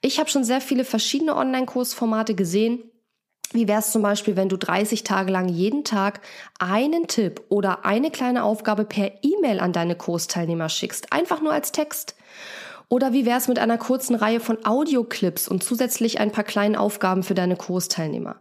Ich 0.00 0.18
habe 0.18 0.28
schon 0.28 0.44
sehr 0.44 0.60
viele 0.60 0.84
verschiedene 0.84 1.36
Online-Kursformate 1.36 2.34
gesehen 2.34 2.82
wie 3.52 3.68
wäre 3.68 3.80
es 3.80 3.92
zum 3.92 4.02
Beispiel, 4.02 4.36
wenn 4.36 4.48
du 4.48 4.56
30 4.56 5.04
Tage 5.04 5.30
lang 5.30 5.48
jeden 5.48 5.84
Tag 5.84 6.20
einen 6.58 7.06
Tipp 7.06 7.42
oder 7.48 7.84
eine 7.84 8.10
kleine 8.10 8.42
Aufgabe 8.44 8.84
per 8.84 9.12
E-Mail 9.22 9.60
an 9.60 9.72
deine 9.72 9.94
Kursteilnehmer 9.96 10.68
schickst? 10.68 11.12
Einfach 11.12 11.40
nur 11.40 11.52
als 11.52 11.70
Text. 11.70 12.16
Oder 12.88 13.12
wie 13.12 13.26
wäre 13.26 13.38
es 13.38 13.48
mit 13.48 13.58
einer 13.58 13.78
kurzen 13.78 14.14
Reihe 14.14 14.40
von 14.40 14.64
Audioclips 14.64 15.48
und 15.48 15.64
zusätzlich 15.64 16.20
ein 16.20 16.30
paar 16.30 16.44
kleinen 16.44 16.76
Aufgaben 16.76 17.22
für 17.22 17.34
deine 17.34 17.56
Kursteilnehmer? 17.56 18.36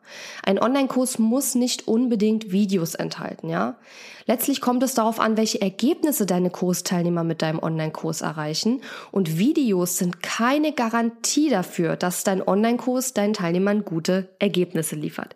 Ein 0.46 0.60
Online-Kurs 0.60 1.20
muss 1.20 1.56
nicht 1.56 1.88
unbedingt 1.88 2.52
Videos 2.52 2.96
enthalten, 2.96 3.50
ja? 3.50 3.78
Letztlich 4.26 4.62
kommt 4.62 4.84
es 4.84 4.94
darauf 4.94 5.20
an, 5.20 5.36
welche 5.38 5.62
Ergebnisse 5.62 6.26
deine 6.26 6.50
Kursteilnehmer 6.50 7.24
mit 7.24 7.42
deinem 7.42 7.60
Online-Kurs 7.60 8.22
erreichen. 8.22 8.82
Und 9.12 9.38
Videos 9.38 9.98
sind 9.98 10.24
keine 10.24 10.72
Garantie 10.72 11.50
dafür, 11.50 11.96
dass 11.98 12.24
dein 12.24 12.46
Online-Kurs 12.46 13.14
deinen 13.14 13.34
Teilnehmern 13.34 13.84
gute 13.84 14.30
Ergebnisse 14.40 14.96
liefert. 14.96 15.36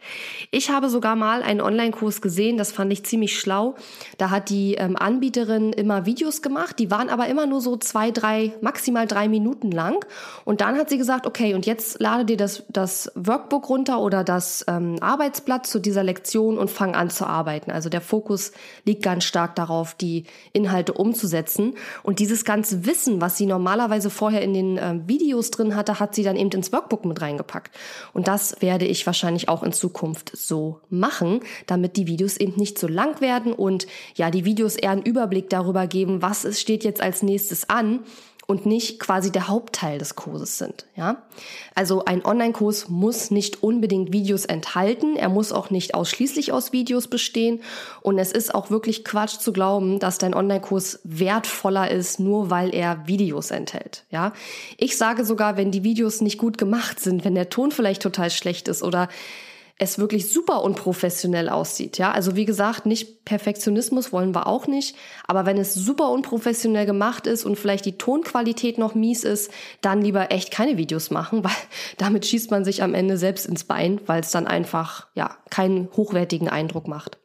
Ich 0.51 0.69
habe 0.69 0.89
sogar 0.89 1.15
mal 1.15 1.43
einen 1.43 1.59
Online-Kurs 1.61 2.21
gesehen, 2.21 2.57
das 2.57 2.71
fand 2.71 2.93
ich 2.93 3.05
ziemlich 3.05 3.37
schlau. 3.37 3.75
Da 4.17 4.29
hat 4.29 4.49
die 4.49 4.75
ähm, 4.75 4.95
Anbieterin 4.95 5.73
immer 5.73 6.05
Videos 6.05 6.41
gemacht, 6.41 6.79
die 6.79 6.89
waren 6.89 7.09
aber 7.09 7.27
immer 7.27 7.45
nur 7.45 7.61
so 7.61 7.75
zwei, 7.75 8.11
drei, 8.11 8.53
maximal 8.97 9.07
drei 9.07 9.27
Minuten 9.27 9.71
lang. 9.71 10.05
Und 10.45 10.61
dann 10.61 10.77
hat 10.77 10.89
sie 10.89 10.97
gesagt, 10.97 11.25
okay, 11.25 11.53
und 11.53 11.65
jetzt 11.65 11.99
lade 11.99 12.25
dir 12.25 12.37
das, 12.37 12.63
das 12.69 13.11
Workbook 13.15 13.69
runter 13.69 13.99
oder 14.01 14.23
das 14.23 14.65
ähm, 14.67 14.97
Arbeitsblatt 15.01 15.67
zu 15.67 15.79
dieser 15.79 16.03
Lektion 16.03 16.57
und 16.57 16.69
fang 16.69 16.95
an 16.95 17.09
zu 17.09 17.25
arbeiten. 17.25 17.71
Also 17.71 17.89
der 17.89 18.01
Fokus 18.01 18.51
liegt 18.85 19.03
ganz 19.03 19.23
stark 19.23 19.55
darauf, 19.55 19.93
die 19.93 20.25
Inhalte 20.53 20.93
umzusetzen. 20.93 21.75
Und 22.03 22.19
dieses 22.19 22.45
ganze 22.45 22.85
Wissen, 22.85 23.21
was 23.21 23.37
sie 23.37 23.45
normalerweise 23.45 24.09
vorher 24.09 24.41
in 24.41 24.53
den 24.53 24.77
äh, 24.77 24.99
Videos 25.05 25.51
drin 25.51 25.75
hatte, 25.75 25.99
hat 25.99 26.15
sie 26.15 26.23
dann 26.23 26.35
eben 26.35 26.51
ins 26.51 26.71
Workbook 26.71 27.05
mit 27.05 27.21
reingepackt. 27.21 27.75
Und 28.13 28.27
das 28.27 28.61
werde 28.61 28.85
ich 28.85 29.05
wahrscheinlich 29.05 29.49
auch 29.49 29.63
in 29.63 29.73
Zukunft 29.73 30.31
so 30.35 30.79
machen, 30.89 31.41
damit 31.67 31.97
die 31.97 32.07
Videos 32.07 32.37
eben 32.37 32.55
nicht 32.57 32.79
so 32.79 32.87
lang 32.87 33.21
werden 33.21 33.53
und 33.53 33.87
ja, 34.15 34.31
die 34.31 34.45
Videos 34.45 34.75
eher 34.75 34.91
einen 34.91 35.03
Überblick 35.03 35.49
darüber 35.49 35.87
geben, 35.87 36.21
was 36.21 36.59
steht 36.59 36.83
jetzt 36.83 37.01
als 37.01 37.21
nächstes 37.21 37.69
an 37.69 37.99
und 38.47 38.65
nicht 38.65 38.99
quasi 38.99 39.29
der 39.29 39.49
Hauptteil 39.49 39.99
des 39.99 40.15
Kurses 40.15 40.57
sind. 40.57 40.85
Ja? 40.95 41.23
Also 41.75 42.05
ein 42.05 42.25
Online-Kurs 42.25 42.87
muss 42.87 43.29
nicht 43.29 43.61
unbedingt 43.61 44.13
Videos 44.13 44.45
enthalten, 44.45 45.17
er 45.17 45.27
muss 45.27 45.51
auch 45.51 45.69
nicht 45.69 45.93
ausschließlich 45.93 46.53
aus 46.53 46.71
Videos 46.71 47.09
bestehen 47.09 47.61
und 48.01 48.17
es 48.17 48.31
ist 48.31 48.55
auch 48.55 48.71
wirklich 48.71 49.03
Quatsch 49.03 49.39
zu 49.39 49.51
glauben, 49.51 49.99
dass 49.99 50.17
dein 50.17 50.33
Online-Kurs 50.33 51.01
wertvoller 51.03 51.91
ist, 51.91 52.21
nur 52.21 52.49
weil 52.49 52.73
er 52.73 53.05
Videos 53.05 53.51
enthält. 53.51 54.05
Ja? 54.11 54.31
Ich 54.77 54.97
sage 54.97 55.25
sogar, 55.25 55.57
wenn 55.57 55.71
die 55.71 55.83
Videos 55.83 56.21
nicht 56.21 56.37
gut 56.37 56.57
gemacht 56.57 57.01
sind, 57.01 57.25
wenn 57.25 57.35
der 57.35 57.49
Ton 57.49 57.71
vielleicht 57.71 58.01
total 58.01 58.29
schlecht 58.29 58.69
ist 58.69 58.81
oder 58.81 59.09
es 59.79 59.99
wirklich 59.99 60.31
super 60.31 60.63
unprofessionell 60.63 61.49
aussieht. 61.49 61.99
Ja, 61.99 62.11
also 62.11 62.35
wie 62.35 62.45
gesagt, 62.45 62.87
nicht 62.87 63.25
Perfektionismus 63.25 64.11
wollen 64.11 64.33
wir 64.33 64.47
auch 64.47 64.65
nicht. 64.65 64.95
Aber 65.27 65.45
wenn 65.45 65.57
es 65.57 65.73
super 65.73 66.09
unprofessionell 66.09 66.87
gemacht 66.87 67.27
ist 67.27 67.45
und 67.45 67.57
vielleicht 67.57 67.85
die 67.85 67.97
Tonqualität 67.97 68.79
noch 68.79 68.95
mies 68.95 69.23
ist, 69.23 69.51
dann 69.81 70.01
lieber 70.01 70.31
echt 70.31 70.49
keine 70.49 70.77
Videos 70.77 71.11
machen, 71.11 71.43
weil 71.43 71.51
damit 71.97 72.25
schießt 72.25 72.49
man 72.49 72.65
sich 72.65 72.81
am 72.81 72.95
Ende 72.95 73.17
selbst 73.17 73.45
ins 73.45 73.65
Bein, 73.65 74.01
weil 74.07 74.21
es 74.21 74.31
dann 74.31 74.47
einfach, 74.47 75.07
ja, 75.13 75.37
keinen 75.49 75.89
hochwertigen 75.95 76.49
Eindruck 76.49 76.87
macht. 76.87 77.19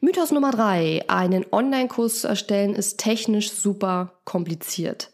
Mythos 0.00 0.30
Nummer 0.30 0.52
drei. 0.52 1.04
Einen 1.08 1.44
Online-Kurs 1.50 2.22
zu 2.22 2.28
erstellen 2.28 2.74
ist 2.74 2.98
technisch 2.98 3.50
super 3.50 4.20
kompliziert. 4.24 5.10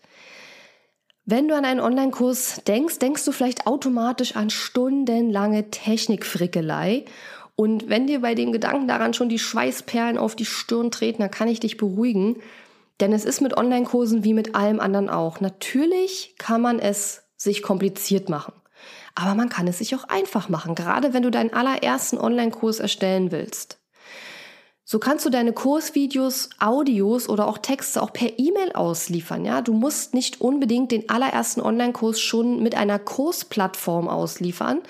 Wenn 1.26 1.48
du 1.48 1.56
an 1.56 1.64
einen 1.64 1.80
Online-Kurs 1.80 2.60
denkst, 2.66 2.98
denkst 2.98 3.24
du 3.24 3.32
vielleicht 3.32 3.66
automatisch 3.66 4.36
an 4.36 4.50
stundenlange 4.50 5.70
Technikfrickelei. 5.70 7.06
Und 7.56 7.88
wenn 7.88 8.06
dir 8.06 8.20
bei 8.20 8.34
dem 8.34 8.52
Gedanken 8.52 8.88
daran 8.88 9.14
schon 9.14 9.30
die 9.30 9.38
Schweißperlen 9.38 10.18
auf 10.18 10.36
die 10.36 10.44
Stirn 10.44 10.90
treten, 10.90 11.22
dann 11.22 11.30
kann 11.30 11.48
ich 11.48 11.60
dich 11.60 11.78
beruhigen. 11.78 12.36
Denn 13.00 13.14
es 13.14 13.24
ist 13.24 13.40
mit 13.40 13.56
Online-Kursen 13.56 14.22
wie 14.22 14.34
mit 14.34 14.54
allem 14.54 14.80
anderen 14.80 15.08
auch. 15.08 15.40
Natürlich 15.40 16.34
kann 16.36 16.60
man 16.60 16.78
es 16.78 17.22
sich 17.38 17.62
kompliziert 17.62 18.28
machen. 18.28 18.52
Aber 19.14 19.34
man 19.34 19.48
kann 19.48 19.66
es 19.66 19.78
sich 19.78 19.94
auch 19.94 20.04
einfach 20.04 20.50
machen, 20.50 20.74
gerade 20.74 21.14
wenn 21.14 21.22
du 21.22 21.30
deinen 21.30 21.54
allerersten 21.54 22.18
Online-Kurs 22.18 22.80
erstellen 22.80 23.32
willst. 23.32 23.78
So 24.86 24.98
kannst 24.98 25.24
du 25.24 25.30
deine 25.30 25.54
Kursvideos, 25.54 26.50
Audios 26.58 27.30
oder 27.30 27.48
auch 27.48 27.56
Texte 27.56 28.02
auch 28.02 28.12
per 28.12 28.38
E-Mail 28.38 28.72
ausliefern. 28.72 29.46
Ja, 29.46 29.62
du 29.62 29.72
musst 29.72 30.12
nicht 30.12 30.42
unbedingt 30.42 30.92
den 30.92 31.08
allerersten 31.08 31.62
Online-Kurs 31.62 32.20
schon 32.20 32.62
mit 32.62 32.74
einer 32.74 32.98
Kursplattform 32.98 34.08
ausliefern 34.08 34.82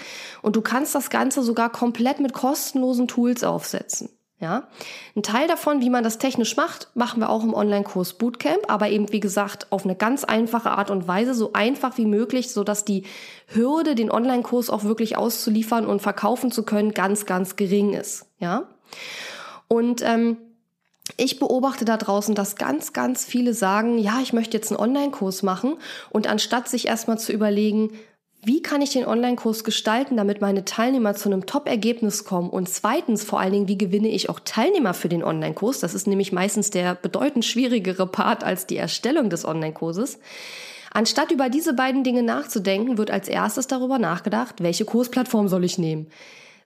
und 0.42 0.56
du 0.56 0.62
kannst 0.62 0.96
das 0.96 1.10
Ganze 1.10 1.44
sogar 1.44 1.70
komplett 1.70 2.18
mit 2.18 2.32
kostenlosen 2.32 3.06
Tools 3.06 3.44
aufsetzen. 3.44 4.08
Ja, 4.40 4.66
ein 5.14 5.22
Teil 5.22 5.46
davon, 5.46 5.80
wie 5.80 5.90
man 5.90 6.02
das 6.02 6.18
technisch 6.18 6.56
macht, 6.56 6.88
machen 6.94 7.20
wir 7.20 7.30
auch 7.30 7.44
im 7.44 7.54
Online-Kurs 7.54 8.14
Bootcamp, 8.14 8.68
aber 8.68 8.90
eben 8.90 9.10
wie 9.12 9.20
gesagt 9.20 9.70
auf 9.70 9.84
eine 9.84 9.94
ganz 9.94 10.24
einfache 10.24 10.72
Art 10.72 10.90
und 10.90 11.06
Weise, 11.06 11.34
so 11.34 11.52
einfach 11.52 11.96
wie 11.98 12.04
möglich, 12.04 12.52
so 12.52 12.64
dass 12.64 12.84
die 12.84 13.04
Hürde, 13.46 13.94
den 13.94 14.10
Online-Kurs 14.10 14.70
auch 14.70 14.82
wirklich 14.82 15.16
auszuliefern 15.16 15.86
und 15.86 16.02
verkaufen 16.02 16.50
zu 16.50 16.64
können, 16.64 16.92
ganz, 16.92 17.26
ganz 17.26 17.54
gering 17.54 17.94
ist. 17.94 18.26
Ja. 18.38 18.68
Und 19.68 20.02
ähm, 20.02 20.37
ich 21.16 21.38
beobachte 21.38 21.85
da 21.85 21.97
draußen, 21.97 22.35
dass 22.35 22.56
ganz, 22.56 22.92
ganz 22.92 23.25
viele 23.25 23.54
sagen, 23.54 23.99
ja, 23.99 24.21
ich 24.23 24.33
möchte 24.33 24.56
jetzt 24.56 24.71
einen 24.71 24.80
Online-Kurs 24.80 25.42
machen 25.42 25.76
und 26.11 26.26
anstatt 26.26 26.68
sich 26.68 26.88
erstmal 26.88 27.18
zu 27.18 27.33
überlegen, 27.33 27.90
wie 28.47 28.61
kann 28.61 28.83
ich 28.83 28.90
den 28.90 29.06
Online-Kurs 29.06 29.64
gestalten, 29.64 30.18
damit 30.18 30.42
meine 30.42 30.66
Teilnehmer 30.66 31.14
zu 31.14 31.30
einem 31.30 31.47
Top-Ergebnis 31.47 32.25
kommen? 32.25 32.50
Und 32.50 32.68
zweitens 32.68 33.25
vor 33.25 33.40
allen 33.40 33.52
Dingen, 33.52 33.68
wie 33.68 33.78
gewinne 33.78 34.09
ich 34.09 34.28
auch 34.28 34.38
Teilnehmer 34.38 34.92
für 34.92 35.09
den 35.09 35.25
Online-Kurs? 35.25 35.80
Das 35.80 35.94
ist 35.94 36.06
nämlich 36.06 36.30
meistens 36.30 36.68
der 36.68 36.94
bedeutend 36.94 37.47
schwierigere 37.47 38.06
Part 38.06 38.44
als 38.44 38.66
die 38.66 38.76
Erstellung 38.76 39.30
des 39.30 39.47
Online-Kurses. 39.47 40.18
Anstatt 40.92 41.33
über 41.33 41.49
diese 41.49 41.73
beiden 41.73 42.04
Dinge 42.04 42.23
nachzudenken, 42.23 42.99
wird 42.99 43.11
als 43.11 43.28
erstes 43.28 43.66
darüber 43.66 43.99
nachgedacht, 43.99 44.62
welche 44.62 44.85
Kursplattform 44.85 45.49
soll 45.49 45.64
ich 45.64 45.78
nehmen? 45.78 46.09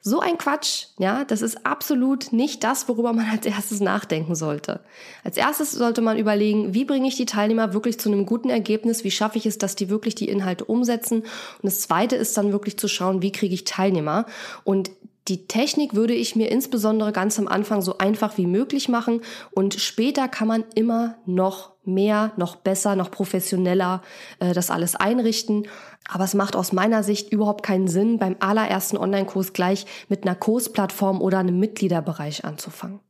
So 0.01 0.21
ein 0.21 0.39
Quatsch, 0.39 0.87
ja, 0.99 1.25
das 1.25 1.43
ist 1.43 1.67
absolut 1.67 2.33
nicht 2.33 2.63
das, 2.63 2.89
worüber 2.89 3.13
man 3.13 3.27
als 3.27 3.45
erstes 3.47 3.81
nachdenken 3.81 4.37
sollte. 4.37 4.81
Als 5.25 5.37
erstes 5.37 5.73
sollte 5.73 6.03
man 6.03 6.19
überlegen, 6.19 6.73
wie 6.73 6.85
bringe 6.85 7.09
ich 7.09 7.17
die 7.17 7.27
Teilnehmer 7.27 7.75
wirklich 7.75 7.99
zu 7.99 8.09
einem 8.09 8.25
guten 8.25 8.49
Ergebnis, 8.49 9.03
wie 9.03 9.11
schaffe 9.11 9.39
ich 9.39 9.47
es, 9.47 9.59
dass 9.59 9.75
die 9.75 9.89
wirklich 9.89 10.15
die 10.15 10.29
Inhalte 10.29 10.65
umsetzen. 10.65 11.23
Und 11.23 11.65
das 11.65 11.81
zweite 11.81 12.17
ist 12.17 12.37
dann 12.37 12.53
wirklich 12.53 12.79
zu 12.79 12.87
schauen, 12.87 13.23
wie 13.23 13.33
kriege 13.33 13.55
ich 13.55 13.65
Teilnehmer. 13.65 14.27
Und 14.63 14.91
die 15.29 15.47
Technik 15.47 15.95
würde 15.95 16.15
ich 16.15 16.37
mir 16.37 16.51
insbesondere 16.51 17.13
ganz 17.13 17.39
am 17.39 17.49
Anfang 17.49 17.83
so 17.83 17.99
einfach 17.99 18.39
wie 18.39 18.47
möglich 18.47 18.89
machen 18.89 19.21
und 19.51 19.75
später 19.75 20.27
kann 20.27 20.49
man 20.49 20.65
immer 20.75 21.19
noch 21.27 21.73
mehr, 21.89 22.33
noch 22.37 22.57
besser, 22.57 22.95
noch 22.95 23.11
professioneller 23.11 24.03
äh, 24.39 24.53
das 24.53 24.71
alles 24.71 24.95
einrichten. 24.95 25.67
Aber 26.09 26.25
es 26.25 26.35
macht 26.35 26.55
aus 26.55 26.73
meiner 26.73 27.03
Sicht 27.03 27.33
überhaupt 27.33 27.65
keinen 27.65 27.89
Sinn, 27.89 28.19
beim 28.19 28.37
allerersten 28.41 28.97
Online-Kurs 28.97 29.53
gleich 29.53 29.87
mit 30.09 30.25
einer 30.25 30.35
Kursplattform 30.35 31.21
oder 31.21 31.39
einem 31.39 31.59
Mitgliederbereich 31.59 32.45
anzufangen. 32.45 33.01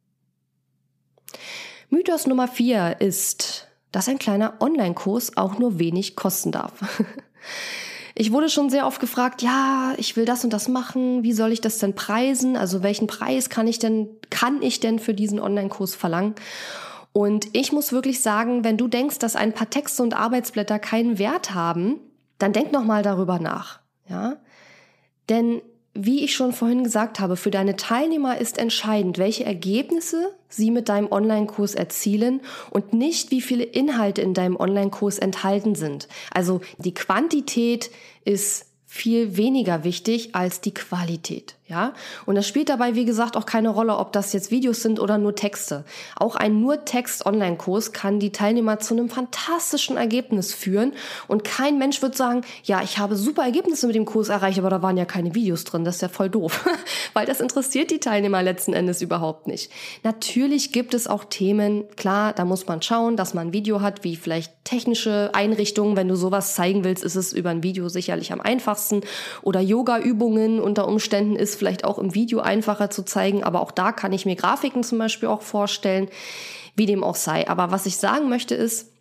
Mythos 1.91 2.27
Nummer 2.27 2.49
vier 2.49 3.01
ist, 3.01 3.69
dass 3.93 4.09
ein 4.09 4.19
kleiner 4.19 4.55
Online-Kurs 4.61 5.37
auch 5.37 5.59
nur 5.59 5.79
wenig 5.79 6.17
kosten 6.17 6.53
darf. 6.53 6.73
Ich 8.21 8.33
wurde 8.33 8.51
schon 8.51 8.69
sehr 8.69 8.85
oft 8.85 8.99
gefragt, 8.99 9.43
ja, 9.43 9.95
ich 9.97 10.17
will 10.17 10.25
das 10.25 10.43
und 10.43 10.53
das 10.53 10.67
machen, 10.67 11.23
wie 11.23 11.33
soll 11.33 11.53
ich 11.53 11.61
das 11.61 11.79
denn 11.79 11.95
preisen? 11.95 12.57
Also 12.57 12.83
welchen 12.83 13.07
Preis 13.07 13.49
kann 13.49 13.69
ich 13.69 13.79
denn, 13.79 14.09
kann 14.29 14.61
ich 14.61 14.81
denn 14.81 14.99
für 14.99 15.15
diesen 15.15 15.39
Online-Kurs 15.39 15.95
verlangen? 15.95 16.35
Und 17.19 17.49
ich 17.53 17.73
muss 17.73 17.91
wirklich 17.91 18.21
sagen, 18.21 18.63
wenn 18.63 18.77
du 18.77 18.87
denkst, 18.87 19.19
dass 19.19 19.35
ein 19.35 19.53
paar 19.53 19.69
Texte 19.69 20.05
und 20.05 20.15
Arbeitsblätter 20.15 20.79
keinen 20.79 21.19
Wert 21.19 21.53
haben, 21.53 21.99
dann 22.39 22.53
denk 22.53 22.71
nochmal 22.71 23.03
darüber 23.03 23.41
nach, 23.41 23.81
ja? 24.09 24.37
Denn 25.29 25.61
wie 25.95 26.23
ich 26.23 26.37
schon 26.37 26.53
vorhin 26.53 26.85
gesagt 26.85 27.19
habe, 27.19 27.35
für 27.35 27.51
deine 27.51 27.75
Teilnehmer 27.75 28.39
ist 28.39 28.57
entscheidend, 28.57 29.19
welche 29.19 29.45
Ergebnisse 29.45 30.33
sie 30.49 30.71
mit 30.71 30.89
deinem 30.89 31.11
Online-Kurs 31.11 31.75
erzielen 31.75 32.41
und 32.71 32.93
nicht, 32.93 33.33
wie 33.33 33.41
viele 33.41 33.65
Inhalte 33.65 34.23
in 34.23 34.33
deinem 34.33 34.55
Online-Kurs 34.55 35.19
enthalten 35.19 35.75
sind. 35.75 36.07
Also 36.31 36.61
die 36.77 36.95
Quantität 36.95 37.91
ist 38.25 38.67
viel 38.87 39.37
weniger 39.37 39.83
wichtig 39.83 40.37
als 40.37 40.61
die 40.61 40.73
Qualität. 40.73 41.58
Ja, 41.69 41.93
und 42.25 42.35
das 42.35 42.49
spielt 42.49 42.71
dabei, 42.71 42.95
wie 42.95 43.05
gesagt, 43.05 43.37
auch 43.37 43.45
keine 43.45 43.69
Rolle, 43.69 43.99
ob 43.99 44.11
das 44.15 44.33
jetzt 44.33 44.51
Videos 44.51 44.81
sind 44.81 44.99
oder 44.99 45.19
nur 45.19 45.35
Texte. 45.35 45.85
Auch 46.17 46.35
ein 46.35 46.61
nur 46.61 46.87
Text-Online-Kurs 46.87 47.93
kann 47.93 48.19
die 48.19 48.33
Teilnehmer 48.33 48.79
zu 48.79 48.95
einem 48.95 49.11
fantastischen 49.11 49.99
Ergebnis 49.99 50.55
führen. 50.55 50.95
Und 51.27 51.45
kein 51.45 51.77
Mensch 51.77 52.01
wird 52.01 52.17
sagen, 52.17 52.41
ja, 52.65 52.81
ich 52.83 52.97
habe 52.97 53.17
super 53.17 53.43
Ergebnisse 53.43 53.87
mit 53.87 53.97
dem 53.97 54.07
Kurs 54.07 54.31
erreicht, 54.31 54.59
aber 54.59 54.71
da 54.71 54.81
waren 54.81 54.97
ja 54.97 55.05
keine 55.05 55.35
Videos 55.35 55.65
drin, 55.65 55.85
das 55.85 55.97
ist 55.97 56.01
ja 56.01 56.09
voll 56.09 56.31
doof, 56.31 56.67
weil 57.13 57.27
das 57.27 57.39
interessiert 57.39 57.91
die 57.91 58.01
Teilnehmer 58.01 58.43
letzten 58.43 58.73
Endes 58.73 59.03
überhaupt 59.03 59.47
nicht. 59.47 59.71
Natürlich 60.05 60.73
gibt 60.73 60.95
es 60.95 61.07
auch 61.07 61.25
Themen, 61.25 61.85
klar, 61.97 62.33
da 62.33 62.47
muss 62.47 62.67
man 62.67 62.81
schauen, 62.81 63.19
dass 63.19 63.35
man 63.35 63.49
ein 63.49 63.53
Video 63.53 63.83
hat, 63.83 64.05
wie 64.05 64.17
vielleicht 64.17 64.55
technische 64.65 65.31
Einrichtungen, 65.35 65.97
wenn 65.97 66.09
du 66.09 66.15
sowas 66.15 66.55
zeigen 66.55 66.85
willst, 66.85 67.05
ist 67.05 67.15
es 67.15 67.35
über 67.35 67.51
ein 67.51 67.63
Video 67.63 67.89
sicherlich 67.89 68.33
am 68.33 68.41
einfachsten. 68.41 69.01
Oder 69.43 69.61
Yoga-Übungen 69.61 70.61
unter 70.61 70.87
Umständen 70.87 71.37
ist 71.37 71.58
vielleicht 71.59 71.85
auch 71.85 71.99
im 71.99 72.15
Video 72.15 72.41
einfacher 72.41 72.91
zu 72.91 73.05
zeigen, 73.05 73.45
aber 73.45 73.61
auch 73.61 73.73
da 73.73 73.93
kann 73.93 74.13
ich 74.13 74.25
mir 74.25 74.37
Grafiken 74.37 74.83
zum 74.83 74.99
Beispiel 74.99 75.29
auch 75.29 75.43
vorstellen, 75.43 76.09
wie 76.77 76.87
dem 76.87 77.05
auch 77.05 77.17
sei. 77.17 77.49
Aber 77.49 77.71
was 77.71 77.87
ich 77.87 77.97
sagen 77.99 78.29
möchte 78.29 78.55
ist, 78.55 78.93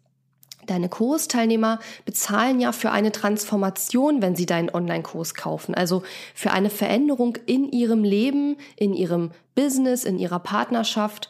Deine 0.68 0.90
Kursteilnehmer 0.90 1.80
bezahlen 2.04 2.60
ja 2.60 2.74
für 2.74 2.92
eine 2.92 3.14
Transformation, 3.14 4.22
wenn 4.22 4.36
sie 4.36 4.46
deinen 4.46 4.70
Online-Kurs 4.70 5.34
kaufen. 5.34 5.74
Also 5.74 6.04
für 6.36 6.52
eine 6.52 6.70
Veränderung 6.70 7.38
in 7.46 7.72
ihrem 7.72 8.04
Leben, 8.04 8.58
in 8.76 8.94
ihrem 8.94 9.32
Business, 9.56 10.04
in 10.04 10.20
ihrer 10.20 10.40
Partnerschaft. 10.40 11.30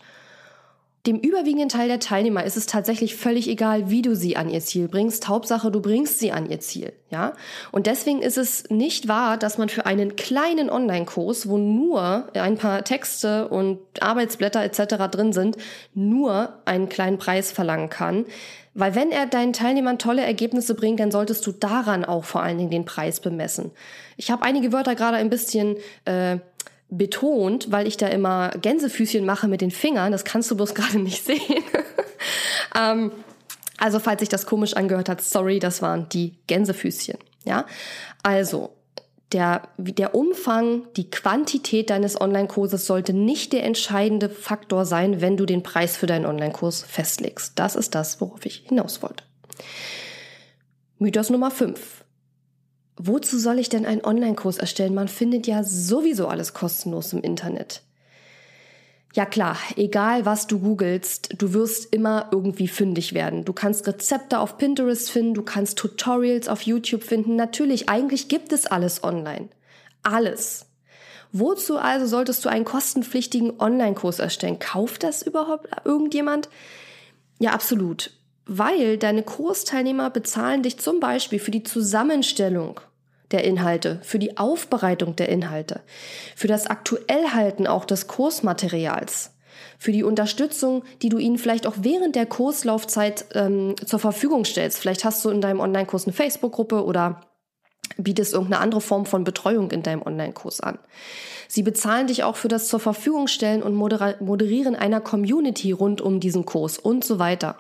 Dem 1.08 1.20
überwiegenden 1.20 1.70
Teil 1.70 1.88
der 1.88 2.02
Teilnehmer 2.02 2.44
ist 2.44 2.58
es 2.58 2.66
tatsächlich 2.66 3.16
völlig 3.16 3.48
egal, 3.48 3.90
wie 3.90 4.02
du 4.02 4.14
sie 4.14 4.36
an 4.36 4.50
ihr 4.50 4.60
Ziel 4.60 4.90
bringst. 4.90 5.30
Hauptsache, 5.30 5.72
du 5.72 5.82
bringst 5.82 6.20
sie 6.20 6.34
an 6.34 6.50
ihr 6.50 6.60
Ziel, 6.60 6.92
ja? 7.10 7.32
Und 7.72 7.88
deswegen 7.88 8.22
ist 8.22 8.38
es 8.38 8.70
nicht 8.70 9.08
wahr, 9.08 9.38
dass 9.38 9.58
man 9.58 9.70
für 9.70 9.86
einen 9.86 10.18
kleinen 10.18 10.70
Online-Kurs, 10.70 11.48
wo 11.48 11.58
nur 11.58 12.28
ein 12.34 12.58
paar 12.58 12.84
Texte 12.84 13.48
und 13.48 13.80
Arbeitsblätter 14.02 14.62
etc. 14.62 15.10
drin 15.10 15.32
sind, 15.32 15.56
nur 15.94 16.60
einen 16.66 16.90
kleinen 16.90 17.18
Preis 17.18 17.54
verlangen 17.54 17.90
kann. 17.90 18.26
Weil 18.74 18.94
wenn 18.94 19.12
er 19.12 19.28
deinen 19.28 19.54
Teilnehmern 19.54 20.00
tolle 20.00 20.24
Ergebnisse 20.24 20.76
bringt, 20.76 21.00
dann 21.00 21.10
solltest 21.10 21.48
du 21.48 21.54
daran 21.54 22.04
auch 22.04 22.26
vor 22.26 22.44
allen 22.44 22.58
Dingen 22.58 22.70
den 22.70 22.86
Preis 22.86 23.22
bemessen. 23.22 23.72
Ich 24.18 24.30
habe 24.30 24.44
einige 24.44 24.74
Wörter 24.74 24.94
gerade 24.94 25.16
ein 25.16 25.30
bisschen 25.30 25.78
äh, 26.04 26.38
betont, 26.90 27.72
weil 27.72 27.88
ich 27.88 27.98
da 27.98 28.08
immer 28.08 28.50
Gänsefüßchen 28.62 29.26
mache 29.26 29.48
mit 29.48 29.62
den 29.62 29.72
Fingern. 29.72 30.12
Das 30.12 30.24
kannst 30.24 30.50
du 30.52 30.56
bloß 30.56 30.76
gerade 30.76 31.00
nicht 31.00 31.24
sehen. 31.24 31.64
ähm, 32.80 33.12
also 33.78 34.00
falls 34.00 34.22
sich 34.22 34.30
das 34.30 34.46
komisch 34.46 34.74
angehört 34.74 35.10
hat, 35.10 35.22
sorry, 35.22 35.60
das 35.60 35.82
waren 35.82 36.10
die 36.10 36.36
Gänsefüßchen. 36.48 37.18
Ja, 37.46 37.66
also 38.24 38.72
der, 39.32 39.68
der 39.78 40.16
Umfang, 40.16 40.88
die 40.96 41.10
Quantität 41.10 41.90
deines 41.90 42.20
Online-Kurses 42.20 42.86
sollte 42.86 43.14
nicht 43.14 43.52
der 43.54 43.64
entscheidende 43.64 44.30
Faktor 44.30 44.86
sein, 44.86 45.22
wenn 45.22 45.38
du 45.38 45.46
den 45.46 45.64
Preis 45.64 45.98
für 45.98 46.08
deinen 46.08 46.26
Online-Kurs 46.26 46.84
festlegst. 46.84 47.54
Das 47.56 47.76
ist 47.76 47.94
das, 47.94 48.22
worauf 48.22 48.46
ich 48.46 48.64
hinaus 48.68 49.02
wollte. 49.02 49.24
Mythos 50.98 51.30
Nummer 51.30 51.52
5. 51.52 52.06
Wozu 52.98 53.38
soll 53.38 53.60
ich 53.60 53.70
denn 53.70 53.86
einen 53.86 54.04
Online-Kurs 54.04 54.58
erstellen? 54.58 54.96
Man 54.96 55.08
findet 55.08 55.46
ja 55.46 55.64
sowieso 55.64 56.28
alles 56.28 56.54
kostenlos 56.54 57.14
im 57.14 57.22
Internet. 57.22 57.84
Ja 59.14 59.26
klar, 59.26 59.58
egal 59.76 60.26
was 60.26 60.48
du 60.48 60.60
googelst, 60.60 61.42
du 61.42 61.54
wirst 61.54 61.94
immer 61.94 62.30
irgendwie 62.32 62.68
fündig 62.68 63.14
werden. 63.14 63.46
Du 63.46 63.54
kannst 63.54 63.88
Rezepte 63.88 64.40
auf 64.40 64.58
Pinterest 64.58 65.10
finden, 65.10 65.34
du 65.34 65.44
kannst 65.44 65.78
Tutorials 65.78 66.48
auf 66.48 66.62
YouTube 66.64 67.04
finden. 67.04 67.36
Natürlich, 67.36 67.90
eigentlich 67.90 68.28
gibt 68.28 68.52
es 68.52 68.66
alles 68.66 69.04
online. 69.04 69.50
Alles. 70.04 70.66
Wozu 71.32 71.78
also 71.78 72.06
solltest 72.06 72.46
du 72.46 72.50
einen 72.50 72.66
kostenpflichtigen 72.66 73.60
Online-Kurs 73.60 74.20
erstellen? 74.20 74.60
Kauft 74.60 75.04
das 75.04 75.22
überhaupt 75.22 75.68
irgendjemand? 75.86 76.50
Ja, 77.40 77.52
absolut. 77.52 78.12
Weil 78.48 78.98
deine 78.98 79.24
Kursteilnehmer 79.24 80.10
bezahlen 80.10 80.64
dich 80.64 80.80
zum 80.80 81.00
Beispiel 81.00 81.40
für 81.40 81.52
die 81.52 81.64
Zusammenstellung 81.64 82.80
der 83.32 83.44
Inhalte, 83.44 84.00
für 84.04 84.20
die 84.20 84.38
Aufbereitung 84.38 85.16
der 85.18 85.30
Inhalte, 85.30 85.82
für 86.36 86.48
das 86.48 86.68
Aktuellhalten 86.68 87.68
auch 87.68 87.84
des 87.84 88.08
Kursmaterials, 88.08 89.34
für 89.78 89.92
die 89.92 90.04
Unterstützung, 90.04 90.84
die 91.02 91.10
du 91.10 91.18
ihnen 91.18 91.38
vielleicht 91.38 91.68
auch 91.68 91.76
während 91.82 92.16
der 92.16 92.26
Kurslaufzeit 92.26 93.26
ähm, 93.34 93.76
zur 93.86 94.00
Verfügung 94.00 94.46
stellst. 94.46 94.80
Vielleicht 94.80 95.04
hast 95.04 95.26
du 95.26 95.30
in 95.30 95.42
deinem 95.42 95.60
Online-Kurs 95.60 96.06
eine 96.06 96.14
Facebook-Gruppe 96.14 96.86
oder 96.86 97.22
bietest 97.98 98.34
irgendeine 98.34 98.62
andere 98.62 98.82
Form 98.82 99.06
von 99.06 99.24
Betreuung 99.24 99.72
in 99.72 99.84
deinem 99.84 100.04
Online-Kurs 100.04 100.62
an. 100.62 100.80
Sie 101.48 101.64
bezahlen 101.64 102.08
dich 102.08 102.24
auch 102.24 102.36
für 102.36 102.48
das 102.48 102.68
zur 102.68 102.80
Verfügung 102.80 103.28
stellen 103.28 103.64
und 103.64 103.76
moderieren 103.76 104.76
einer 104.76 105.02
Community 105.02 105.72
rund 105.72 106.02
um 106.02 106.20
diesen 106.20 106.46
Kurs 106.46 106.78
und 106.78 107.04
so 107.04 107.20
weiter. 107.20 107.58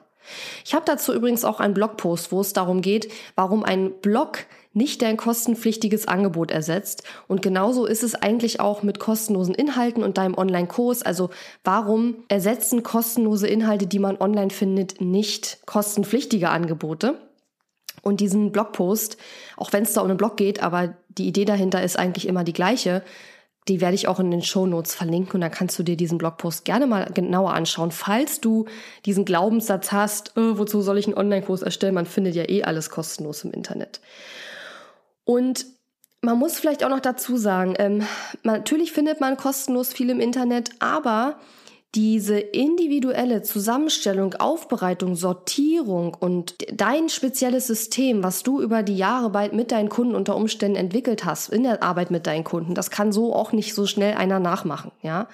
Ich 0.65 0.73
habe 0.73 0.85
dazu 0.85 1.13
übrigens 1.13 1.45
auch 1.45 1.59
einen 1.59 1.73
Blogpost, 1.73 2.31
wo 2.31 2.41
es 2.41 2.53
darum 2.53 2.81
geht, 2.81 3.11
warum 3.35 3.63
ein 3.63 3.93
Blog 4.01 4.45
nicht 4.73 5.01
dein 5.01 5.17
kostenpflichtiges 5.17 6.07
Angebot 6.07 6.51
ersetzt. 6.51 7.03
Und 7.27 7.41
genauso 7.41 7.85
ist 7.85 8.03
es 8.03 8.13
eigentlich 8.13 8.59
auch 8.59 8.83
mit 8.83 8.99
kostenlosen 8.99 9.55
Inhalten 9.55 10.03
und 10.03 10.19
deinem 10.19 10.37
Online-Kurs. 10.37 11.01
Also 11.01 11.31
warum 11.63 12.23
ersetzen 12.27 12.83
kostenlose 12.83 13.47
Inhalte, 13.47 13.87
die 13.87 13.99
man 13.99 14.17
online 14.17 14.51
findet, 14.51 15.01
nicht 15.01 15.65
kostenpflichtige 15.65 16.49
Angebote? 16.49 17.19
Und 18.03 18.19
diesen 18.21 18.51
Blogpost, 18.51 19.17
auch 19.57 19.73
wenn 19.73 19.83
es 19.83 19.93
da 19.93 20.01
um 20.01 20.09
einen 20.09 20.17
Blog 20.17 20.37
geht, 20.37 20.61
aber 20.61 20.95
die 21.09 21.27
Idee 21.27 21.45
dahinter 21.45 21.83
ist 21.83 21.97
eigentlich 21.97 22.27
immer 22.27 22.43
die 22.43 22.53
gleiche, 22.53 23.03
die 23.67 23.81
werde 23.81 23.95
ich 23.95 24.07
auch 24.07 24.19
in 24.19 24.31
den 24.31 24.41
Show 24.41 24.65
Notes 24.65 24.95
verlinken 24.95 25.35
und 25.35 25.41
dann 25.41 25.51
kannst 25.51 25.77
du 25.77 25.83
dir 25.83 25.97
diesen 25.97 26.17
Blogpost 26.17 26.65
gerne 26.65 26.87
mal 26.87 27.05
genauer 27.13 27.53
anschauen, 27.53 27.91
falls 27.91 28.39
du 28.39 28.65
diesen 29.05 29.25
Glaubenssatz 29.25 29.91
hast, 29.91 30.33
oh, 30.37 30.57
wozu 30.57 30.81
soll 30.81 30.97
ich 30.97 31.07
einen 31.07 31.17
Online-Kurs 31.17 31.61
erstellen? 31.61 31.95
Man 31.95 32.05
findet 32.05 32.35
ja 32.35 32.47
eh 32.47 32.63
alles 32.63 32.89
kostenlos 32.89 33.43
im 33.43 33.51
Internet. 33.51 33.99
Und 35.25 35.65
man 36.21 36.37
muss 36.37 36.59
vielleicht 36.59 36.83
auch 36.83 36.89
noch 36.89 36.99
dazu 36.99 37.37
sagen, 37.37 37.75
ähm, 37.77 38.03
natürlich 38.43 38.91
findet 38.91 39.21
man 39.21 39.37
kostenlos 39.37 39.93
viel 39.93 40.09
im 40.09 40.19
Internet, 40.19 40.71
aber 40.79 41.37
diese 41.95 42.37
individuelle 42.37 43.41
Zusammenstellung, 43.41 44.35
Aufbereitung, 44.35 45.15
Sortierung 45.15 46.13
und 46.13 46.55
dein 46.73 47.09
spezielles 47.09 47.65
System, 47.65 48.23
was 48.23 48.43
du 48.43 48.61
über 48.61 48.83
die 48.83 48.97
Jahre 48.97 49.29
bald 49.29 49.53
mit 49.53 49.71
deinen 49.71 49.89
Kunden 49.89 50.13
unter 50.13 50.35
Umständen 50.35 50.75
entwickelt 50.75 51.23
hast, 51.23 51.49
in 51.49 51.63
der 51.63 51.81
Arbeit 51.81 52.11
mit 52.11 52.27
deinen 52.27 52.43
Kunden, 52.43 52.75
das 52.75 52.91
kann 52.91 53.11
so 53.11 53.33
auch 53.33 53.51
nicht 53.51 53.73
so 53.73 53.87
schnell 53.87 54.15
einer 54.15 54.39
nachmachen. 54.39 54.91
Ja? 55.01 55.27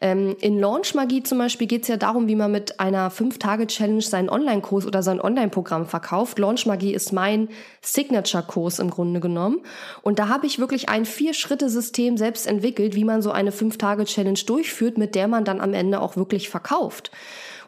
Ähm, 0.00 0.36
in 0.40 0.58
Launch 0.58 0.94
Magie 0.94 1.22
zum 1.22 1.38
Beispiel 1.38 1.66
geht 1.66 1.82
es 1.82 1.88
ja 1.88 1.96
darum, 1.96 2.28
wie 2.28 2.36
man 2.36 2.50
mit 2.50 2.80
einer 2.80 3.10
5-Tage-Challenge 3.10 4.02
seinen 4.02 4.28
Online-Kurs 4.28 4.86
oder 4.86 5.02
sein 5.02 5.20
Online-Programm 5.20 5.86
verkauft. 5.86 6.38
Launch 6.38 6.66
Magie 6.66 6.92
ist 6.92 7.12
mein 7.12 7.48
Signature-Kurs 7.80 8.80
im 8.80 8.90
Grunde 8.90 9.20
genommen. 9.20 9.60
Und 10.02 10.18
da 10.18 10.28
habe 10.28 10.46
ich 10.46 10.58
wirklich 10.58 10.88
ein 10.88 11.04
Vier-Schritte-System 11.04 12.16
selbst 12.16 12.46
entwickelt, 12.46 12.96
wie 12.96 13.04
man 13.04 13.22
so 13.22 13.30
eine 13.30 13.50
5-Tage-Challenge 13.50 14.40
durchführt, 14.46 14.98
mit 14.98 15.14
der 15.14 15.28
man 15.28 15.44
dann 15.44 15.60
am 15.60 15.72
Ende 15.72 15.91
auch 16.00 16.16
wirklich 16.16 16.48
verkauft. 16.48 17.10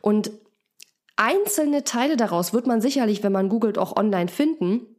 Und 0.01 0.31
einzelne 1.17 1.85
Teile 1.85 2.17
daraus 2.17 2.53
wird 2.53 2.67
man 2.67 2.81
sicherlich, 2.81 3.23
wenn 3.23 3.33
man 3.33 3.49
googelt, 3.49 3.79
auch 3.79 3.97
online 3.97 4.29
finden 4.29 4.94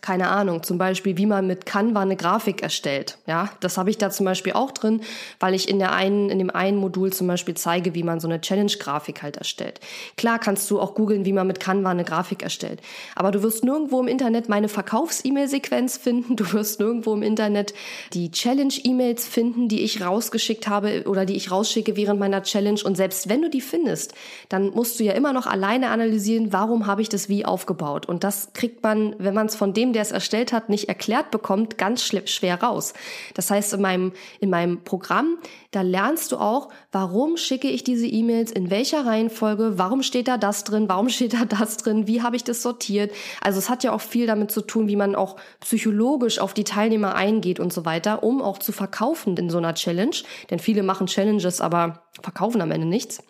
keine 0.00 0.28
Ahnung, 0.28 0.62
zum 0.62 0.78
Beispiel, 0.78 1.16
wie 1.16 1.26
man 1.26 1.46
mit 1.46 1.66
Canva 1.66 2.00
eine 2.00 2.16
Grafik 2.16 2.62
erstellt. 2.62 3.18
Ja, 3.26 3.50
das 3.60 3.76
habe 3.76 3.90
ich 3.90 3.98
da 3.98 4.10
zum 4.10 4.24
Beispiel 4.24 4.52
auch 4.52 4.70
drin, 4.70 5.02
weil 5.40 5.54
ich 5.54 5.68
in 5.68 5.78
der 5.78 5.92
einen, 5.92 6.30
in 6.30 6.38
dem 6.38 6.50
einen 6.50 6.78
Modul 6.78 7.12
zum 7.12 7.26
Beispiel 7.26 7.54
zeige, 7.54 7.94
wie 7.94 8.02
man 8.02 8.20
so 8.20 8.28
eine 8.28 8.40
Challenge-Grafik 8.40 9.22
halt 9.22 9.36
erstellt. 9.36 9.80
Klar 10.16 10.38
kannst 10.38 10.70
du 10.70 10.80
auch 10.80 10.94
googeln, 10.94 11.24
wie 11.24 11.32
man 11.32 11.46
mit 11.46 11.60
Canva 11.60 11.90
eine 11.90 12.04
Grafik 12.04 12.42
erstellt. 12.42 12.80
Aber 13.14 13.30
du 13.30 13.42
wirst 13.42 13.64
nirgendwo 13.64 14.00
im 14.00 14.08
Internet 14.08 14.48
meine 14.48 14.68
Verkaufs-E-Mail-Sequenz 14.68 15.96
finden. 15.96 16.36
Du 16.36 16.52
wirst 16.52 16.80
nirgendwo 16.80 17.12
im 17.12 17.22
Internet 17.22 17.74
die 18.12 18.30
Challenge-E-Mails 18.30 19.26
finden, 19.26 19.68
die 19.68 19.82
ich 19.82 20.02
rausgeschickt 20.02 20.68
habe 20.68 21.04
oder 21.06 21.26
die 21.26 21.36
ich 21.36 21.50
rausschicke 21.50 21.96
während 21.96 22.20
meiner 22.20 22.42
Challenge. 22.42 22.80
Und 22.84 22.96
selbst 22.96 23.28
wenn 23.28 23.42
du 23.42 23.50
die 23.50 23.60
findest, 23.60 24.14
dann 24.48 24.70
musst 24.70 24.98
du 24.98 25.04
ja 25.04 25.12
immer 25.12 25.32
noch 25.32 25.46
alleine 25.46 25.90
analysieren, 25.90 26.52
warum 26.52 26.86
habe 26.86 27.02
ich 27.02 27.08
das 27.08 27.28
wie 27.28 27.44
aufgebaut. 27.44 28.06
Und 28.06 28.24
das 28.24 28.52
kriegt 28.54 28.82
man, 28.82 29.14
wenn 29.18 29.34
man 29.34 29.46
es 29.46 29.56
von 29.56 29.74
dem, 29.74 29.79
der 29.92 30.02
es 30.02 30.12
erstellt 30.12 30.52
hat, 30.52 30.68
nicht 30.68 30.88
erklärt 30.88 31.30
bekommt, 31.30 31.78
ganz 31.78 32.04
schwer 32.04 32.62
raus. 32.62 32.92
Das 33.34 33.50
heißt, 33.50 33.74
in 33.74 33.80
meinem, 33.80 34.12
in 34.38 34.50
meinem 34.50 34.84
Programm, 34.84 35.38
da 35.70 35.82
lernst 35.82 36.32
du 36.32 36.36
auch, 36.36 36.68
warum 36.92 37.36
schicke 37.36 37.68
ich 37.68 37.82
diese 37.84 38.06
E-Mails, 38.06 38.52
in 38.52 38.70
welcher 38.70 39.06
Reihenfolge, 39.06 39.78
warum 39.78 40.02
steht 40.02 40.28
da 40.28 40.36
das 40.36 40.64
drin, 40.64 40.88
warum 40.88 41.08
steht 41.10 41.34
da 41.34 41.44
das 41.44 41.78
drin, 41.78 42.06
wie 42.06 42.22
habe 42.22 42.36
ich 42.36 42.44
das 42.44 42.62
sortiert. 42.62 43.12
Also 43.40 43.58
es 43.58 43.70
hat 43.70 43.82
ja 43.82 43.92
auch 43.92 44.00
viel 44.00 44.26
damit 44.26 44.50
zu 44.50 44.60
tun, 44.60 44.88
wie 44.88 44.96
man 44.96 45.14
auch 45.14 45.36
psychologisch 45.60 46.38
auf 46.38 46.54
die 46.54 46.64
Teilnehmer 46.64 47.14
eingeht 47.14 47.60
und 47.60 47.72
so 47.72 47.84
weiter, 47.84 48.22
um 48.22 48.42
auch 48.42 48.58
zu 48.58 48.72
verkaufen 48.72 49.36
in 49.36 49.50
so 49.50 49.58
einer 49.58 49.74
Challenge. 49.74 50.16
Denn 50.50 50.58
viele 50.58 50.82
machen 50.82 51.06
Challenges, 51.06 51.60
aber 51.60 52.02
verkaufen 52.22 52.60
am 52.60 52.70
Ende 52.70 52.86
nichts. 52.86 53.22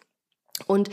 Und 0.67 0.91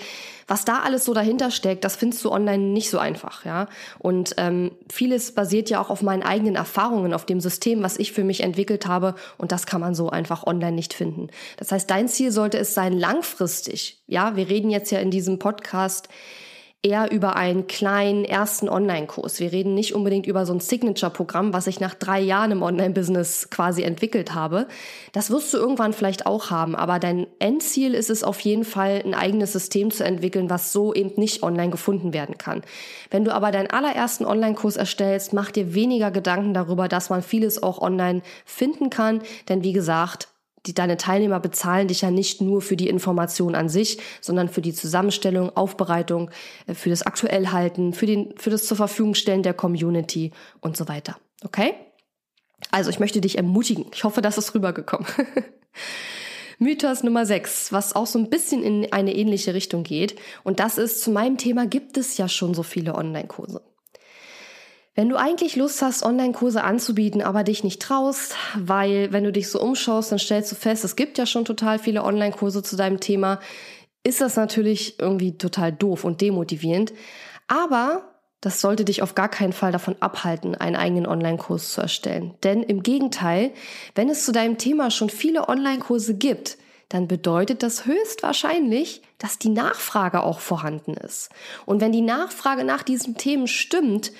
was 0.47 0.63
da 0.63 0.79
alles 0.79 1.05
so 1.05 1.13
dahinter 1.13 1.51
steckt, 1.51 1.83
das 1.83 1.95
findest 1.95 2.23
du 2.23 2.31
online 2.31 2.63
nicht 2.63 2.89
so 2.89 2.99
einfach, 2.99 3.43
ja. 3.45 3.67
Und 3.99 4.35
ähm, 4.37 4.71
vieles 4.89 5.33
basiert 5.33 5.69
ja 5.69 5.81
auch 5.81 5.89
auf 5.89 6.01
meinen 6.01 6.23
eigenen 6.23 6.55
Erfahrungen, 6.55 7.13
auf 7.13 7.25
dem 7.25 7.41
System, 7.41 7.83
was 7.83 7.97
ich 7.97 8.13
für 8.13 8.23
mich 8.23 8.41
entwickelt 8.41 8.87
habe. 8.87 9.15
Und 9.37 9.51
das 9.51 9.65
kann 9.65 9.81
man 9.81 9.95
so 9.95 10.09
einfach 10.09 10.45
online 10.45 10.73
nicht 10.73 10.93
finden. 10.93 11.27
Das 11.57 11.71
heißt, 11.71 11.89
dein 11.89 12.07
Ziel 12.07 12.31
sollte 12.31 12.57
es 12.57 12.73
sein, 12.73 12.93
langfristig. 12.93 14.01
Ja, 14.07 14.35
wir 14.35 14.49
reden 14.49 14.69
jetzt 14.69 14.91
ja 14.91 14.99
in 14.99 15.11
diesem 15.11 15.39
Podcast 15.39 16.07
eher 16.83 17.11
über 17.11 17.35
einen 17.35 17.67
kleinen 17.67 18.23
ersten 18.23 18.69
Online-Kurs. 18.69 19.39
Wir 19.39 19.51
reden 19.51 19.73
nicht 19.73 19.93
unbedingt 19.93 20.27
über 20.27 20.45
so 20.45 20.53
ein 20.53 20.59
Signature-Programm, 20.59 21.51
was 21.51 21.67
ich 21.67 21.79
nach 21.79 21.95
drei 21.95 22.19
Jahren 22.19 22.51
im 22.51 22.61
Online-Business 22.61 23.49
quasi 23.49 23.81
entwickelt 23.81 24.33
habe. 24.33 24.67
Das 25.11 25.31
wirst 25.31 25.53
du 25.53 25.57
irgendwann 25.57 25.93
vielleicht 25.93 26.25
auch 26.25 26.51
haben, 26.51 26.75
aber 26.75 26.99
dein 26.99 27.27
Endziel 27.39 27.93
ist 27.93 28.09
es 28.09 28.23
auf 28.23 28.39
jeden 28.41 28.63
Fall, 28.63 29.01
ein 29.03 29.15
eigenes 29.15 29.53
System 29.53 29.91
zu 29.91 30.03
entwickeln, 30.03 30.49
was 30.49 30.71
so 30.71 30.93
eben 30.93 31.13
nicht 31.15 31.43
online 31.43 31.71
gefunden 31.71 32.13
werden 32.13 32.37
kann. 32.37 32.61
Wenn 33.09 33.25
du 33.25 33.33
aber 33.33 33.51
deinen 33.51 33.69
allerersten 33.69 34.25
Online-Kurs 34.25 34.77
erstellst, 34.77 35.33
mach 35.33 35.51
dir 35.51 35.73
weniger 35.73 36.11
Gedanken 36.11 36.53
darüber, 36.53 36.87
dass 36.87 37.09
man 37.09 37.23
vieles 37.23 37.61
auch 37.61 37.79
online 37.81 38.21
finden 38.45 38.89
kann, 38.89 39.21
denn 39.49 39.63
wie 39.63 39.73
gesagt, 39.73 40.29
die, 40.65 40.73
deine 40.73 40.97
Teilnehmer 40.97 41.39
bezahlen 41.39 41.87
dich 41.87 42.01
ja 42.01 42.11
nicht 42.11 42.41
nur 42.41 42.61
für 42.61 42.75
die 42.75 42.89
Information 42.89 43.55
an 43.55 43.69
sich, 43.69 43.99
sondern 44.21 44.49
für 44.49 44.61
die 44.61 44.73
Zusammenstellung, 44.73 45.55
Aufbereitung, 45.55 46.31
äh, 46.65 46.73
für 46.73 46.89
das 46.89 47.03
Aktuellhalten, 47.03 47.93
für, 47.93 48.05
den, 48.05 48.33
für 48.37 48.49
das 48.49 48.65
zur 48.65 48.77
Verfügung 48.77 49.13
stellen 49.13 49.43
der 49.43 49.53
Community 49.53 50.31
und 50.59 50.75
so 50.75 50.87
weiter. 50.87 51.17
Okay? 51.43 51.75
Also 52.71 52.89
ich 52.89 52.99
möchte 52.99 53.21
dich 53.21 53.37
ermutigen. 53.37 53.85
Ich 53.93 54.03
hoffe, 54.03 54.21
das 54.21 54.37
ist 54.37 54.53
rübergekommen. 54.55 55.07
Mythos 56.59 57.03
Nummer 57.03 57.25
6, 57.25 57.71
was 57.71 57.95
auch 57.95 58.07
so 58.07 58.17
ein 58.17 58.31
bisschen 58.31 58.63
in 58.63 58.91
eine 58.91 59.15
ähnliche 59.15 59.53
Richtung 59.53 59.83
geht. 59.83 60.15
Und 60.43 60.59
das 60.59 60.79
ist, 60.79 61.03
zu 61.03 61.11
meinem 61.11 61.37
Thema 61.37 61.67
gibt 61.67 61.97
es 61.97 62.17
ja 62.17 62.27
schon 62.27 62.55
so 62.55 62.63
viele 62.63 62.95
Online-Kurse. 62.95 63.61
Wenn 64.97 65.09
du 65.09 65.15
eigentlich 65.15 65.55
Lust 65.55 65.83
hast, 65.83 66.01
Online-Kurse 66.01 66.63
anzubieten, 66.63 67.21
aber 67.21 67.43
dich 67.43 67.63
nicht 67.63 67.79
traust, 67.79 68.35
weil 68.57 69.13
wenn 69.13 69.23
du 69.23 69.31
dich 69.31 69.47
so 69.47 69.61
umschaust, 69.61 70.11
dann 70.11 70.17
stellst 70.17 70.51
du 70.51 70.55
fest, 70.55 70.83
es 70.83 70.95
gibt 70.95 71.19
ja 71.19 71.27
schon 71.27 71.45
total 71.45 71.77
viele 71.77 72.03
Online-Kurse 72.03 72.63
zu 72.63 72.75
deinem 72.75 72.99
Thema, 72.99 73.39
ist 74.01 74.21
das 74.21 74.37
natürlich 74.37 74.99
irgendwie 74.99 75.37
total 75.37 75.71
doof 75.71 76.03
und 76.03 76.21
demotivierend. 76.21 76.93
Aber 77.47 78.15
das 78.41 78.59
sollte 78.59 78.85
dich 78.85 79.03
auf 79.03 79.13
gar 79.13 79.29
keinen 79.29 79.53
Fall 79.53 79.71
davon 79.71 79.95
abhalten, 79.99 80.55
einen 80.55 80.75
eigenen 80.75 81.05
Online-Kurs 81.05 81.73
zu 81.73 81.81
erstellen. 81.81 82.33
Denn 82.43 82.63
im 82.63 82.81
Gegenteil, 82.81 83.51
wenn 83.93 84.09
es 84.09 84.25
zu 84.25 84.31
deinem 84.31 84.57
Thema 84.57 84.89
schon 84.89 85.11
viele 85.11 85.47
Online-Kurse 85.47 86.15
gibt, 86.15 86.57
dann 86.89 87.07
bedeutet 87.07 87.61
das 87.61 87.85
höchstwahrscheinlich, 87.85 89.03
dass 89.19 89.37
die 89.37 89.49
Nachfrage 89.49 90.23
auch 90.23 90.39
vorhanden 90.39 90.95
ist. 90.95 91.29
Und 91.67 91.81
wenn 91.81 91.91
die 91.91 92.01
Nachfrage 92.01 92.63
nach 92.63 92.81
diesen 92.81 93.15
Themen 93.15 93.47
stimmt, 93.47 94.11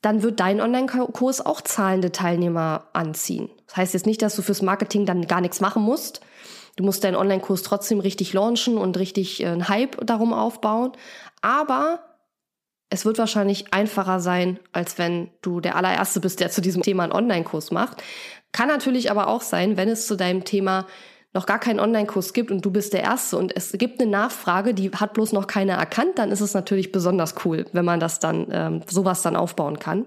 dann 0.00 0.22
wird 0.22 0.40
dein 0.40 0.60
Online-Kurs 0.60 1.44
auch 1.44 1.60
zahlende 1.60 2.12
Teilnehmer 2.12 2.88
anziehen. 2.92 3.50
Das 3.66 3.76
heißt 3.76 3.94
jetzt 3.94 4.06
nicht, 4.06 4.22
dass 4.22 4.36
du 4.36 4.42
fürs 4.42 4.62
Marketing 4.62 5.06
dann 5.06 5.26
gar 5.26 5.40
nichts 5.40 5.60
machen 5.60 5.82
musst. 5.82 6.20
Du 6.76 6.84
musst 6.84 7.02
deinen 7.02 7.16
Online-Kurs 7.16 7.62
trotzdem 7.62 7.98
richtig 7.98 8.32
launchen 8.32 8.78
und 8.78 8.96
richtig 8.98 9.42
äh, 9.42 9.46
einen 9.46 9.68
Hype 9.68 10.06
darum 10.06 10.32
aufbauen. 10.32 10.92
Aber 11.42 12.00
es 12.90 13.04
wird 13.04 13.18
wahrscheinlich 13.18 13.74
einfacher 13.74 14.20
sein, 14.20 14.60
als 14.72 14.96
wenn 14.96 15.30
du 15.42 15.60
der 15.60 15.76
allererste 15.76 16.20
bist, 16.20 16.40
der 16.40 16.50
zu 16.50 16.60
diesem 16.60 16.82
Thema 16.82 17.02
einen 17.02 17.12
Online-Kurs 17.12 17.72
macht. 17.72 18.02
Kann 18.52 18.68
natürlich 18.68 19.10
aber 19.10 19.26
auch 19.26 19.42
sein, 19.42 19.76
wenn 19.76 19.88
es 19.88 20.06
zu 20.06 20.16
deinem 20.16 20.44
Thema 20.44 20.86
noch 21.34 21.46
gar 21.46 21.58
keinen 21.58 21.80
Online-Kurs 21.80 22.32
gibt 22.32 22.50
und 22.50 22.64
du 22.64 22.70
bist 22.70 22.92
der 22.92 23.02
Erste 23.02 23.36
und 23.36 23.54
es 23.54 23.72
gibt 23.72 24.00
eine 24.00 24.10
Nachfrage, 24.10 24.74
die 24.74 24.90
hat 24.90 25.12
bloß 25.12 25.32
noch 25.32 25.46
keiner 25.46 25.74
erkannt, 25.74 26.18
dann 26.18 26.30
ist 26.30 26.40
es 26.40 26.54
natürlich 26.54 26.90
besonders 26.90 27.34
cool, 27.44 27.66
wenn 27.72 27.84
man 27.84 28.00
das 28.00 28.18
dann, 28.18 28.48
ähm, 28.50 28.80
sowas 28.88 29.22
dann 29.22 29.36
aufbauen 29.36 29.78
kann. 29.78 30.06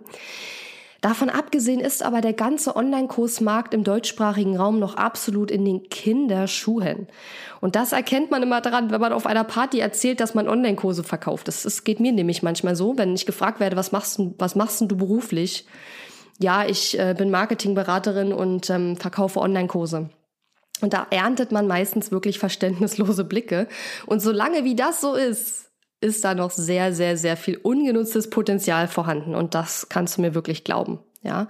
Davon 1.01 1.31
abgesehen 1.31 1.79
ist 1.79 2.03
aber 2.03 2.21
der 2.21 2.33
ganze 2.33 2.75
Online-Kursmarkt 2.75 3.73
im 3.73 3.83
deutschsprachigen 3.83 4.55
Raum 4.55 4.77
noch 4.77 4.95
absolut 4.95 5.49
in 5.49 5.65
den 5.65 5.89
Kinderschuhen. 5.89 7.07
Und 7.59 7.75
das 7.75 7.91
erkennt 7.91 8.29
man 8.29 8.43
immer 8.43 8.61
daran, 8.61 8.91
wenn 8.91 9.01
man 9.01 9.11
auf 9.11 9.25
einer 9.25 9.43
Party 9.43 9.79
erzählt, 9.79 10.19
dass 10.19 10.35
man 10.35 10.47
Online-Kurse 10.47 11.03
verkauft. 11.03 11.47
Das, 11.47 11.63
das 11.63 11.83
geht 11.83 11.99
mir 11.99 12.11
nämlich 12.11 12.43
manchmal 12.43 12.75
so, 12.75 12.99
wenn 12.99 13.15
ich 13.15 13.25
gefragt 13.25 13.59
werde, 13.59 13.77
was 13.77 13.91
machst 13.91 14.19
du, 14.19 14.35
was 14.37 14.55
machst 14.55 14.79
du 14.81 14.87
beruflich? 14.95 15.65
Ja, 16.39 16.65
ich 16.65 16.99
äh, 16.99 17.15
bin 17.17 17.31
Marketingberaterin 17.31 18.31
und 18.31 18.69
ähm, 18.69 18.95
verkaufe 18.95 19.39
Online-Kurse. 19.39 20.11
Und 20.81 20.93
da 20.93 21.05
erntet 21.11 21.51
man 21.51 21.67
meistens 21.67 22.11
wirklich 22.11 22.39
verständnislose 22.39 23.23
Blicke. 23.23 23.67
Und 24.05 24.21
solange 24.21 24.63
wie 24.63 24.75
das 24.75 25.01
so 25.01 25.13
ist, 25.13 25.71
ist 25.99 26.23
da 26.23 26.33
noch 26.33 26.51
sehr, 26.51 26.93
sehr, 26.93 27.17
sehr 27.17 27.37
viel 27.37 27.57
ungenutztes 27.57 28.29
Potenzial 28.29 28.87
vorhanden. 28.87 29.35
Und 29.35 29.53
das 29.53 29.89
kannst 29.89 30.17
du 30.17 30.21
mir 30.21 30.33
wirklich 30.33 30.63
glauben. 30.63 30.99
Ja, 31.23 31.47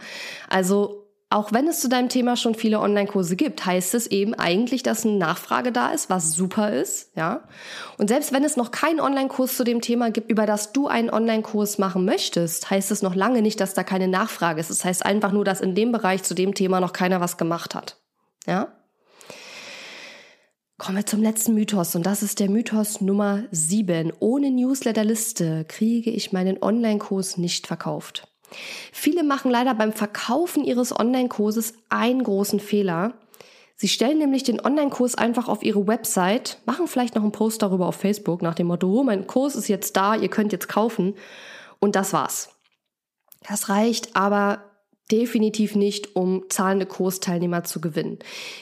also 0.50 1.02
auch 1.30 1.54
wenn 1.54 1.66
es 1.66 1.80
zu 1.80 1.88
deinem 1.88 2.10
Thema 2.10 2.36
schon 2.36 2.56
viele 2.56 2.82
Online-Kurse 2.82 3.38
gibt, 3.38 3.66
heißt 3.66 3.96
es 3.96 4.08
eben 4.08 4.34
eigentlich, 4.34 4.84
dass 4.84 5.06
eine 5.06 5.16
Nachfrage 5.16 5.72
da 5.72 5.92
ist, 5.92 6.10
was 6.10 6.34
super 6.34 6.74
ist, 6.74 7.16
ja. 7.16 7.48
Und 7.98 8.10
selbst 8.10 8.34
wenn 8.34 8.44
es 8.44 8.58
noch 8.58 8.72
keinen 8.72 9.00
Online-Kurs 9.00 9.56
zu 9.56 9.64
dem 9.64 9.80
Thema 9.80 10.12
gibt, 10.12 10.30
über 10.30 10.46
das 10.46 10.74
du 10.74 10.88
einen 10.88 11.10
Online-Kurs 11.10 11.78
machen 11.78 12.04
möchtest, 12.04 12.70
heißt 12.70 12.92
es 12.92 13.02
noch 13.02 13.16
lange 13.16 13.42
nicht, 13.42 13.62
dass 13.62 13.74
da 13.74 13.84
keine 13.86 14.10
Nachfrage 14.10 14.60
ist. 14.60 14.70
Das 14.70 14.84
heißt 14.84 15.06
einfach 15.06 15.32
nur, 15.32 15.46
dass 15.46 15.62
in 15.62 15.74
dem 15.74 15.94
Bereich 15.94 16.24
zu 16.24 16.34
dem 16.34 16.54
Thema 16.54 16.82
noch 16.82 16.92
keiner 16.92 17.22
was 17.22 17.38
gemacht 17.38 17.76
hat, 17.76 17.96
ja. 18.46 18.68
Kommen 20.82 20.98
wir 20.98 21.06
zum 21.06 21.22
letzten 21.22 21.54
Mythos 21.54 21.94
und 21.94 22.08
das 22.08 22.24
ist 22.24 22.40
der 22.40 22.50
Mythos 22.50 23.02
Nummer 23.02 23.44
7. 23.52 24.14
Ohne 24.18 24.50
Newsletterliste 24.50 25.64
kriege 25.66 26.10
ich 26.10 26.32
meinen 26.32 26.58
Online-Kurs 26.60 27.38
nicht 27.38 27.68
verkauft. 27.68 28.28
Viele 28.92 29.24
machen 29.24 29.52
leider 29.52 29.76
beim 29.76 29.94
Verkaufen 29.94 30.64
ihres 30.64 30.92
Online-Kurses 31.00 31.76
einen 31.90 32.24
großen 32.24 32.60
Fehler. 32.60 33.14
Sie 33.76 33.90
stellen 33.90 34.18
nämlich 34.18 34.42
den 34.42 34.60
Online-Kurs 34.60 35.14
einfach 35.14 35.48
auf 35.48 35.62
ihre 35.62 35.86
Website, 35.86 36.58
machen 36.66 36.88
vielleicht 36.88 37.14
noch 37.14 37.22
einen 37.22 37.32
Post 37.32 37.62
darüber 37.62 37.86
auf 37.86 37.98
Facebook 37.98 38.42
nach 38.42 38.56
dem 38.56 38.66
Motto, 38.66 38.92
oh, 38.92 39.04
mein 39.04 39.28
Kurs 39.28 39.54
ist 39.54 39.68
jetzt 39.68 39.96
da, 39.96 40.16
ihr 40.16 40.30
könnt 40.30 40.52
jetzt 40.52 40.68
kaufen 40.68 41.14
und 41.78 41.96
das 41.96 42.12
war's. 42.12 42.50
Das 43.48 43.70
reicht 43.70 44.16
aber 44.16 44.71
definitiv 45.12 45.76
nicht, 45.76 46.16
um 46.16 46.46
zahlende 46.50 46.86
Kursteilnehmer 46.86 47.64
zu 47.64 47.82
gewinnen. 47.82 48.20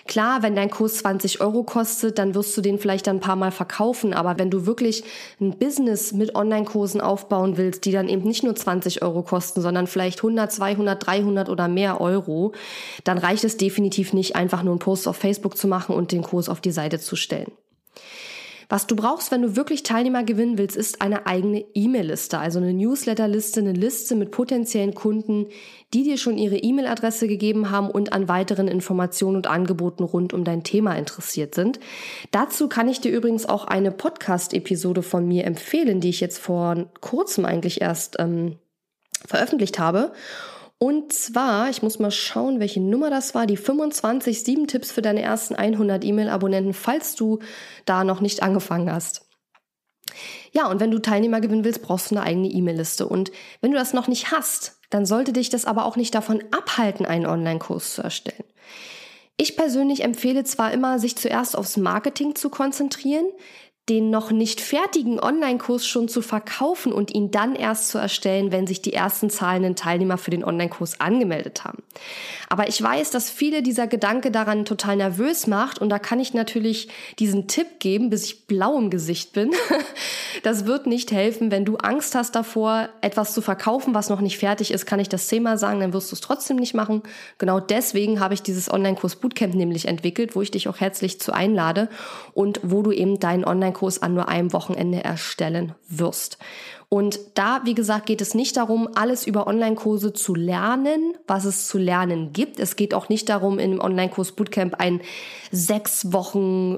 Klar, 0.08 0.42
wenn 0.42 0.56
dein 0.56 0.70
Kurs 0.70 0.98
20 0.98 1.42
Euro 1.42 1.64
kostet, 1.64 2.18
dann 2.18 2.36
wirst 2.36 2.56
du 2.58 2.62
den 2.62 2.80
vielleicht 2.80 3.08
ein 3.08 3.20
paar 3.20 3.36
Mal 3.36 3.52
verkaufen. 3.52 4.14
Aber 4.14 4.40
wenn 4.40 4.50
du 4.50 4.66
wirklich 4.66 5.04
ein 5.40 5.58
Business 5.58 6.14
mit 6.14 6.36
Online-Kursen 6.36 7.02
aufbauen 7.02 7.58
willst, 7.58 7.86
die 7.86 7.92
dann 7.92 8.10
eben 8.10 8.24
nicht 8.24 8.44
nur 8.44 8.56
20 8.56 9.02
Euro 9.02 9.24
kosten, 9.24 9.62
sondern 9.62 9.88
vielleicht 9.88 10.20
100, 10.20 10.52
200, 10.52 11.06
300 11.06 11.50
oder 11.50 11.68
mehr 11.68 12.02
Euro, 12.02 12.54
dann 13.04 13.18
reicht 13.18 13.44
es 13.44 13.58
definitiv 13.58 14.14
nicht, 14.14 14.36
einfach 14.36 14.64
nur 14.64 14.74
einen 14.74 14.80
Post 14.80 15.08
auf 15.08 15.18
Facebook 15.18 15.58
zu 15.58 15.68
machen 15.68 15.96
und 15.96 16.12
den 16.12 16.24
Kurs 16.24 16.50
auf 16.50 16.62
die 16.62 16.72
Seite 16.72 17.00
zu 17.00 17.16
stellen. 17.16 17.52
Was 18.72 18.86
du 18.86 18.96
brauchst, 18.96 19.32
wenn 19.32 19.42
du 19.42 19.56
wirklich 19.56 19.82
Teilnehmer 19.82 20.24
gewinnen 20.24 20.60
willst, 20.60 20.78
ist 20.78 21.02
eine 21.02 21.26
eigene 21.26 21.66
E-Mail-Liste, 21.74 22.38
also 22.38 22.60
eine 22.60 22.72
Newsletter-Liste, 22.72 23.62
eine 23.62 23.74
Liste 23.74 24.16
mit 24.16 24.30
potenziellen 24.30 24.94
Kunden, 24.94 25.48
die 25.92 26.04
dir 26.04 26.20
schon 26.20 26.38
ihre 26.38 26.58
E-Mail-Adresse 26.58 27.28
gegeben 27.28 27.72
haben 27.72 27.90
und 27.90 28.14
an 28.14 28.28
weiteren 28.28 28.68
Informationen 28.68 29.38
und 29.38 29.48
Angeboten 29.48 30.04
rund 30.04 30.34
um 30.34 30.44
dein 30.44 30.64
Thema 30.64 30.96
interessiert 30.96 31.56
sind. 31.56 31.80
Dazu 32.30 32.70
kann 32.70 32.88
ich 32.88 33.02
dir 33.02 33.12
übrigens 33.12 33.48
auch 33.48 33.66
eine 33.66 33.92
Podcast-Episode 33.92 35.02
von 35.02 35.28
mir 35.28 35.46
empfehlen, 35.46 36.00
die 36.00 36.10
ich 36.10 36.20
jetzt 36.20 36.38
vor 36.38 36.86
kurzem 37.02 37.46
eigentlich 37.46 37.82
erst 37.82 38.18
ähm, 38.20 38.60
veröffentlicht 39.26 39.80
habe. 39.80 40.12
Und 40.82 41.12
zwar, 41.12 41.70
ich 41.70 41.82
muss 41.84 42.00
mal 42.00 42.10
schauen, 42.10 42.62
welche 42.62 42.80
Nummer 42.80 43.10
das 43.10 43.36
war, 43.36 43.46
die 43.46 43.58
25 43.58 44.44
7 44.44 44.68
Tipps 44.68 44.92
für 44.94 45.02
deine 45.02 45.22
ersten 45.22 45.56
100 45.56 46.06
E-Mail-Abonnenten, 46.06 46.74
falls 46.74 47.15
du 47.15 47.39
da 47.86 48.06
noch 48.06 48.22
nicht 48.22 48.42
angefangen 48.42 48.89
hast. 48.89 49.26
Ja, 50.54 50.68
und 50.72 50.80
wenn 50.80 50.89
du 50.89 51.00
Teilnehmer 51.00 51.42
gewinnen 51.42 51.65
willst, 51.65 51.82
brauchst 51.82 52.12
du 52.12 52.15
eine 52.15 52.26
eigene 52.26 52.48
E-Mail-Liste. 52.48 53.08
Und 53.08 53.32
wenn 53.60 53.72
du 53.72 53.78
das 53.78 53.94
noch 53.94 54.08
nicht 54.08 54.32
hast, 54.32 54.80
dann 54.89 55.06
sollte 55.06 55.34
dich 55.34 55.50
das 55.50 55.65
aber 55.65 55.86
auch 55.86 55.98
nicht 55.98 56.15
davon 56.15 56.42
abhalten, 56.52 57.06
einen 57.06 57.26
Online-Kurs 57.26 57.96
zu 57.96 58.02
erstellen. 58.02 58.46
Ich 59.36 59.56
persönlich 59.56 60.04
empfehle 60.04 60.46
zwar 60.46 60.72
immer, 60.72 60.98
sich 60.98 61.18
zuerst 61.18 61.58
aufs 61.58 61.78
Marketing 61.78 62.36
zu 62.36 62.50
konzentrieren, 62.50 63.26
den 63.89 64.12
noch 64.12 64.32
nicht 64.32 64.62
fertigen 64.62 65.19
Online-Kurs 65.19 65.88
schon 65.88 66.08
zu 66.08 66.21
verkaufen 66.21 66.93
und 66.93 67.13
ihn 67.13 67.32
dann 67.32 67.56
erst 67.56 67.89
zu 67.89 67.97
erstellen, 67.97 68.52
wenn 68.52 68.67
sich 68.67 68.82
die 68.82 68.93
ersten 68.93 69.30
zahlenden 69.30 69.75
Teilnehmer 69.75 70.17
für 70.17 70.32
den 70.32 70.43
Online-Kurs 70.43 70.99
angemeldet 70.99 71.65
haben. 71.65 71.82
Aber 72.49 72.67
ich 72.67 72.82
weiß, 72.82 73.10
dass 73.12 73.30
viele 73.30 73.63
dieser 73.63 73.88
Gedanke 73.88 74.32
daran 74.32 74.65
total 74.65 74.97
nervös 74.97 75.47
macht 75.47 75.80
und 75.80 75.89
da 75.89 75.97
kann 75.97 76.19
ich 76.19 76.34
natürlich 76.34 76.89
diesen 77.17 77.47
Tipp 77.47 77.80
geben, 77.80 78.10
bis 78.10 78.25
ich 78.25 78.45
blau 78.47 78.78
im 78.78 78.89
Gesicht 78.89 79.34
bin. 79.34 79.52
Das 80.43 80.65
wird 80.65 80.88
nicht 80.88 81.12
helfen, 81.12 81.52
wenn 81.52 81.65
du 81.65 81.75
Angst 81.78 82.15
hast 82.15 82.34
davor, 82.34 82.88
etwas 83.02 83.34
zu 83.34 83.41
verkaufen, 83.41 83.93
was 83.93 84.10
noch 84.10 84.21
nicht 84.21 84.38
fertig 84.38 84.71
ist, 84.71 84.86
kann 84.86 84.99
ich 84.99 85.10
das 85.10 85.28
zehnmal 85.28 85.58
sagen, 85.58 85.82
dann 85.82 85.91
wirst 85.91 86.12
du 86.12 86.15
es 86.15 86.21
trotzdem 86.21 86.56
nicht 86.56 86.73
machen. 86.73 87.02
Genau 87.39 87.60
deswegen 87.60 88.21
habe 88.21 88.36
ich 88.36 88.41
dieses 88.41 88.71
Online-Kurs 88.71 89.17
Bootcamp 89.17 89.56
nämlich 89.56 89.88
entwickelt, 89.88 90.36
wo 90.38 90.41
ich 90.41 90.52
dich 90.52 90.69
auch 90.69 90.80
herzlich 90.80 91.19
zu 91.19 91.34
einlade 91.34 91.89
und 92.34 92.62
wo 92.63 92.84
du 92.84 92.91
eben 92.91 93.19
deinen 93.19 93.43
Online-Kurs 93.43 93.79
Online-Kurs 93.80 94.02
an 94.02 94.13
nur 94.13 94.28
einem 94.28 94.54
Wochenende 94.54 95.04
erstellen 95.04 95.74
wirst. 95.88 96.38
Und 96.89 97.20
da, 97.36 97.62
wie 97.65 97.76
gesagt, 97.76 98.08
geht 98.08 98.22
es 98.22 98.34
nicht 98.34 98.58
darum, 98.58 98.89
alles 98.96 99.28
über 99.28 99.48
Online-Kurse 99.48 100.12
zu 100.13 100.34
lernen, 100.36 101.13
was 101.28 101.46
es 101.46 101.68
zu 101.68 101.78
lernen 101.78 102.34
gibt. 102.34 102.60
Es 102.60 102.76
geht 102.76 102.94
auch 102.94 103.10
nicht 103.10 103.30
darum, 103.30 103.60
im 103.60 103.80
Online-Kurs 103.80 104.32
Bootcamp 104.34 104.76
ein 104.80 105.02
sechs 105.52 106.12
Wochen 106.12 106.78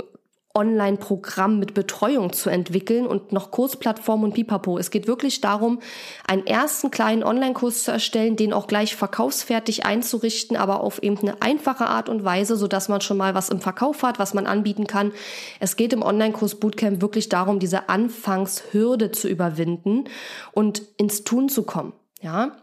Online-Programm 0.53 1.59
mit 1.59 1.73
Betreuung 1.73 2.33
zu 2.33 2.49
entwickeln 2.49 3.07
und 3.07 3.31
noch 3.31 3.51
Kursplattformen 3.51 4.25
und 4.25 4.33
Pipapo. 4.33 4.77
Es 4.77 4.91
geht 4.91 5.07
wirklich 5.07 5.41
darum, 5.41 5.79
einen 6.27 6.45
ersten 6.45 6.91
kleinen 6.91 7.23
Online-Kurs 7.23 7.83
zu 7.83 7.91
erstellen, 7.91 8.35
den 8.35 8.53
auch 8.53 8.67
gleich 8.67 8.95
verkaufsfertig 8.95 9.85
einzurichten, 9.85 10.57
aber 10.57 10.81
auf 10.81 11.01
eben 11.01 11.17
eine 11.19 11.41
einfache 11.41 11.87
Art 11.87 12.09
und 12.09 12.23
Weise, 12.23 12.55
so 12.55 12.67
dass 12.67 12.89
man 12.89 13.01
schon 13.01 13.17
mal 13.17 13.35
was 13.35 13.49
im 13.49 13.61
Verkauf 13.61 14.03
hat, 14.03 14.19
was 14.19 14.33
man 14.33 14.47
anbieten 14.47 14.87
kann. 14.87 15.11
Es 15.59 15.75
geht 15.75 15.93
im 15.93 16.03
Online-Kurs 16.03 16.55
Bootcamp 16.55 17.01
wirklich 17.01 17.29
darum, 17.29 17.59
diese 17.59 17.89
Anfangshürde 17.89 19.11
zu 19.11 19.27
überwinden 19.27 20.05
und 20.51 20.81
ins 20.97 21.23
Tun 21.23 21.49
zu 21.49 21.63
kommen. 21.63 21.93
Ja, 22.21 22.55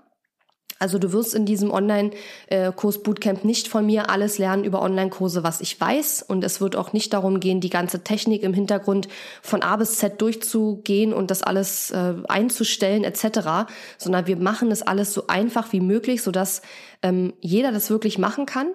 also 0.79 0.99
du 0.99 1.13
wirst 1.13 1.35
in 1.35 1.45
diesem 1.45 1.71
Online-Kurs 1.71 3.03
Bootcamp 3.03 3.45
nicht 3.45 3.69
von 3.69 3.85
mir 3.85 4.11
alles 4.11 4.39
lernen 4.39 4.65
über 4.65 4.83
Online-Kurse, 4.83 5.43
was 5.43 5.61
ich 5.61 5.81
weiß. 5.81 6.23
Und 6.23 6.45
es 6.45 6.61
wird 6.61 6.77
auch 6.77 6.93
nicht 6.93 7.13
darum 7.13 7.41
gehen, 7.41 7.61
die 7.61 7.71
ganze 7.71 8.05
Technik 8.05 8.43
im 8.43 8.55
Hintergrund 8.55 9.09
von 9.43 9.63
A 9.63 9.77
bis 9.77 9.97
Z 9.97 10.21
durchzugehen 10.21 11.13
und 11.13 11.31
das 11.31 11.43
alles 11.43 11.91
äh, 11.91 12.15
einzustellen 12.29 13.05
etc., 13.05 13.71
sondern 13.99 14.27
wir 14.27 14.37
machen 14.37 14.71
es 14.71 14.83
alles 14.83 15.13
so 15.13 15.27
einfach 15.27 15.73
wie 15.73 15.81
möglich, 15.81 16.23
sodass 16.23 16.63
ähm, 17.03 17.33
jeder 17.41 17.73
das 17.73 17.91
wirklich 17.91 18.19
machen 18.19 18.47
kann. 18.47 18.69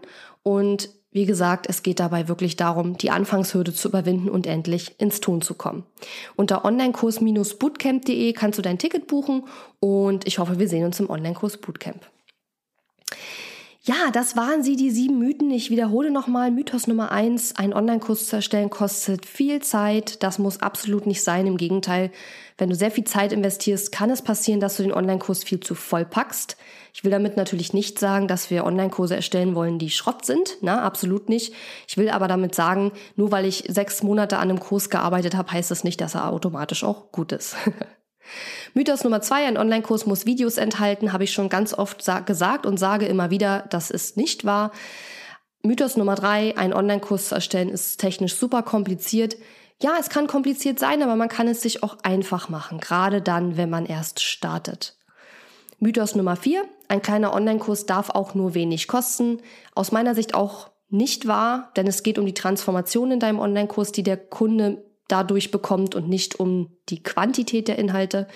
Und 0.44 0.90
wie 1.14 1.26
gesagt, 1.26 1.68
es 1.70 1.84
geht 1.84 2.00
dabei 2.00 2.28
wirklich 2.28 2.56
darum, 2.56 2.98
die 2.98 3.12
Anfangshürde 3.12 3.74
zu 3.74 3.88
überwinden 3.88 4.30
und 4.30 4.48
endlich 4.48 5.00
ins 5.00 5.22
Tun 5.22 5.42
zu 5.42 5.54
kommen. 5.54 5.84
Unter 6.36 6.66
onlinekurs-bootcamp.de 6.66 8.34
kannst 8.34 8.58
du 8.58 8.64
dein 8.64 8.80
Ticket 8.80 9.08
buchen 9.08 9.46
und 9.80 10.28
ich 10.28 10.40
hoffe, 10.40 10.60
wir 10.60 10.68
sehen 10.68 10.86
uns 10.86 11.00
im 11.00 11.10
Onlinekurs 11.10 11.58
Bootcamp. 11.58 12.02
Ja, 13.86 14.12
das 14.14 14.38
waren 14.38 14.64
sie, 14.64 14.78
die 14.78 14.92
sieben 14.92 15.20
Mythen. 15.20 15.52
Ich 15.52 15.70
wiederhole 15.70 16.10
nochmal. 16.10 16.52
Mythos 16.52 16.88
Nummer 16.88 17.12
eins, 17.12 17.58
ein 17.58 17.74
Online-Kurs 17.74 18.28
zu 18.28 18.38
erstellen 18.38 18.70
kostet 18.70 19.26
viel 19.26 19.62
Zeit. 19.62 20.24
Das 20.24 20.40
muss 20.40 20.62
absolut 20.62 21.06
nicht 21.06 21.22
sein. 21.22 21.48
Im 21.48 21.58
Gegenteil, 21.58 22.10
wenn 22.58 22.70
du 22.70 22.76
sehr 22.76 22.92
viel 22.92 23.04
Zeit 23.04 23.34
investierst, 23.34 23.92
kann 23.92 24.10
es 24.10 24.22
passieren, 24.22 24.62
dass 24.62 24.78
du 24.78 24.84
den 24.84 24.94
Online-Kurs 24.94 25.44
viel 25.44 25.60
zu 25.60 25.76
voll 25.76 26.06
packst. 26.06 26.56
Ich 26.96 27.04
will 27.04 27.10
damit 27.10 27.38
natürlich 27.38 27.74
nicht 27.74 27.98
sagen, 27.98 28.28
dass 28.28 28.52
wir 28.52 28.66
Online-Kurse 28.66 29.16
erstellen 29.16 29.56
wollen, 29.56 29.80
die 29.80 29.90
Schrott 29.90 30.26
sind. 30.26 30.58
Na, 30.62 30.84
absolut 30.84 31.28
nicht. 31.28 31.54
Ich 31.88 31.98
will 31.98 32.10
aber 32.10 32.28
damit 32.28 32.54
sagen, 32.54 32.92
nur 33.16 33.32
weil 33.32 33.46
ich 33.46 33.66
sechs 33.68 34.04
Monate 34.04 34.38
an 34.38 34.50
einem 34.50 34.60
Kurs 34.60 34.92
gearbeitet 34.92 35.36
habe, 35.36 35.52
heißt 35.52 35.72
das 35.72 35.84
nicht, 35.84 36.00
dass 36.02 36.14
er 36.14 36.30
automatisch 36.32 36.84
auch 36.84 37.12
gut 37.12 37.32
ist. 37.32 37.56
Mythos 38.76 39.04
Nummer 39.04 39.22
zwei, 39.22 39.48
ein 39.48 39.58
Online-Kurs 39.58 40.06
muss 40.06 40.28
Videos 40.28 40.58
enthalten, 40.58 41.14
habe 41.14 41.24
ich 41.24 41.34
schon 41.34 41.50
ganz 41.50 41.74
oft 41.74 42.06
gesagt 42.26 42.66
und 42.66 42.78
sage 42.78 43.08
immer 43.08 43.32
wieder, 43.32 43.66
das 43.70 43.90
ist 43.90 44.16
nicht 44.16 44.46
wahr. 44.46 44.72
Mythos 45.64 45.98
Nummer 45.98 46.16
drei, 46.16 46.56
ein 46.58 46.74
Online-Kurs 46.74 47.30
zu 47.30 47.36
erstellen 47.36 47.70
ist 47.70 47.98
technisch 47.98 48.36
super 48.36 48.62
kompliziert. 48.62 49.36
Ja, 49.82 49.96
es 50.00 50.10
kann 50.10 50.28
kompliziert 50.28 50.78
sein, 50.78 51.02
aber 51.02 51.16
man 51.16 51.28
kann 51.28 51.48
es 51.48 51.62
sich 51.62 51.82
auch 51.84 51.98
einfach 52.04 52.50
machen, 52.50 52.80
gerade 52.80 53.22
dann, 53.22 53.58
wenn 53.58 53.70
man 53.70 53.86
erst 53.86 54.22
startet. 54.22 54.96
Mythos 55.84 56.16
Nummer 56.16 56.38
vier: 56.38 56.64
Ein 56.88 57.02
kleiner 57.02 57.34
Online-Kurs 57.34 57.86
darf 57.86 58.10
auch 58.10 58.36
nur 58.36 58.54
wenig 58.54 58.88
kosten. 58.88 59.42
Aus 59.76 59.92
meiner 59.92 60.16
Sicht 60.16 60.34
auch 60.34 60.72
nicht 60.88 61.28
wahr, 61.28 61.74
denn 61.76 61.88
es 61.88 62.04
geht 62.04 62.18
um 62.18 62.26
die 62.26 62.34
Transformation 62.34 63.12
in 63.12 63.20
deinem 63.20 63.40
Online-Kurs, 63.40 63.92
die 63.92 64.04
der 64.04 64.16
Kunde 64.16 64.86
dadurch 65.10 65.52
bekommt 65.52 65.94
und 65.94 66.08
nicht 66.08 66.40
um 66.40 66.78
die 66.88 67.04
Quantität 67.04 67.68
der 67.68 67.80
Inhalte. 67.80 68.30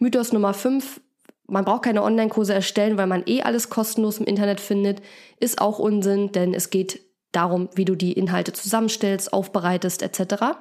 Mythos 0.00 0.32
Nummer 0.32 0.52
fünf: 0.52 1.00
Man 1.46 1.64
braucht 1.64 1.84
keine 1.84 2.02
Online-Kurse 2.02 2.54
erstellen, 2.54 2.96
weil 2.98 3.06
man 3.06 3.22
eh 3.24 3.42
alles 3.42 3.70
kostenlos 3.70 4.18
im 4.18 4.26
Internet 4.26 4.60
findet, 4.60 5.00
ist 5.38 5.60
auch 5.60 5.78
Unsinn, 5.78 6.32
denn 6.32 6.54
es 6.54 6.70
geht 6.70 7.02
darum, 7.30 7.68
wie 7.76 7.84
du 7.84 7.94
die 7.94 8.14
Inhalte 8.14 8.52
zusammenstellst, 8.52 9.32
aufbereitest 9.32 10.02
etc. 10.02 10.56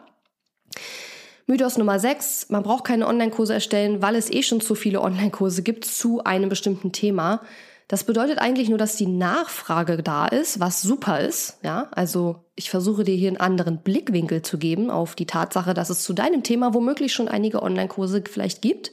Mythos 1.49 1.79
Nummer 1.79 1.97
6, 1.97 2.49
man 2.49 2.61
braucht 2.61 2.83
keine 2.83 3.07
Online-Kurse 3.07 3.55
erstellen, 3.55 4.03
weil 4.03 4.13
es 4.13 4.29
eh 4.29 4.43
schon 4.43 4.61
zu 4.61 4.75
viele 4.75 5.01
Online-Kurse 5.01 5.63
gibt 5.63 5.83
zu 5.83 6.23
einem 6.23 6.47
bestimmten 6.47 6.91
Thema. 6.91 7.41
Das 7.87 8.03
bedeutet 8.03 8.37
eigentlich 8.37 8.69
nur, 8.69 8.77
dass 8.77 8.97
die 8.97 9.07
Nachfrage 9.07 10.03
da 10.03 10.27
ist, 10.27 10.59
was 10.59 10.83
super 10.83 11.21
ist. 11.21 11.57
Ja, 11.63 11.87
also 11.89 12.35
ich 12.53 12.69
versuche 12.69 13.03
dir 13.03 13.15
hier 13.15 13.29
einen 13.29 13.37
anderen 13.37 13.79
Blickwinkel 13.79 14.43
zu 14.43 14.59
geben 14.59 14.91
auf 14.91 15.15
die 15.15 15.25
Tatsache, 15.25 15.73
dass 15.73 15.89
es 15.89 16.03
zu 16.03 16.13
deinem 16.13 16.43
Thema 16.43 16.75
womöglich 16.75 17.13
schon 17.13 17.27
einige 17.27 17.63
Online-Kurse 17.63 18.21
vielleicht 18.29 18.61
gibt. 18.61 18.91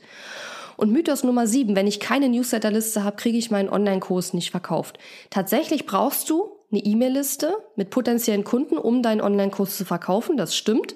Und 0.79 0.91
Mythos 0.91 1.25
Nummer 1.25 1.47
7, 1.47 1.77
wenn 1.77 1.87
ich 1.87 2.01
keine 2.01 2.31
Newsletterliste 2.31 3.05
habe, 3.05 3.17
kriege 3.17 3.37
ich 3.37 3.51
meinen 3.51 3.69
Online-Kurs 3.69 4.33
nicht 4.33 4.51
verkauft. 4.51 4.97
Tatsächlich 5.29 5.85
brauchst 5.85 6.31
du 6.31 6.57
eine 6.73 6.81
E-Mail-Liste 6.81 7.55
mit 7.77 7.91
potenziellen 7.91 8.45
Kunden, 8.45 8.79
um 8.79 9.03
deinen 9.03 9.21
Online-Kurs 9.21 9.77
zu 9.77 9.85
verkaufen. 9.85 10.39
Das 10.39 10.57
stimmt. 10.57 10.95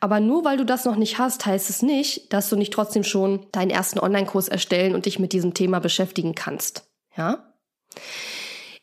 Aber 0.00 0.18
nur 0.18 0.44
weil 0.44 0.56
du 0.56 0.64
das 0.64 0.86
noch 0.86 0.96
nicht 0.96 1.18
hast, 1.18 1.44
heißt 1.44 1.68
es 1.68 1.82
nicht, 1.82 2.32
dass 2.32 2.48
du 2.48 2.56
nicht 2.56 2.72
trotzdem 2.72 3.04
schon 3.04 3.46
deinen 3.52 3.70
ersten 3.70 3.98
Online-Kurs 3.98 4.48
erstellen 4.48 4.94
und 4.94 5.04
dich 5.04 5.18
mit 5.18 5.32
diesem 5.34 5.52
Thema 5.52 5.78
beschäftigen 5.78 6.34
kannst. 6.34 6.90
Ja? 7.16 7.52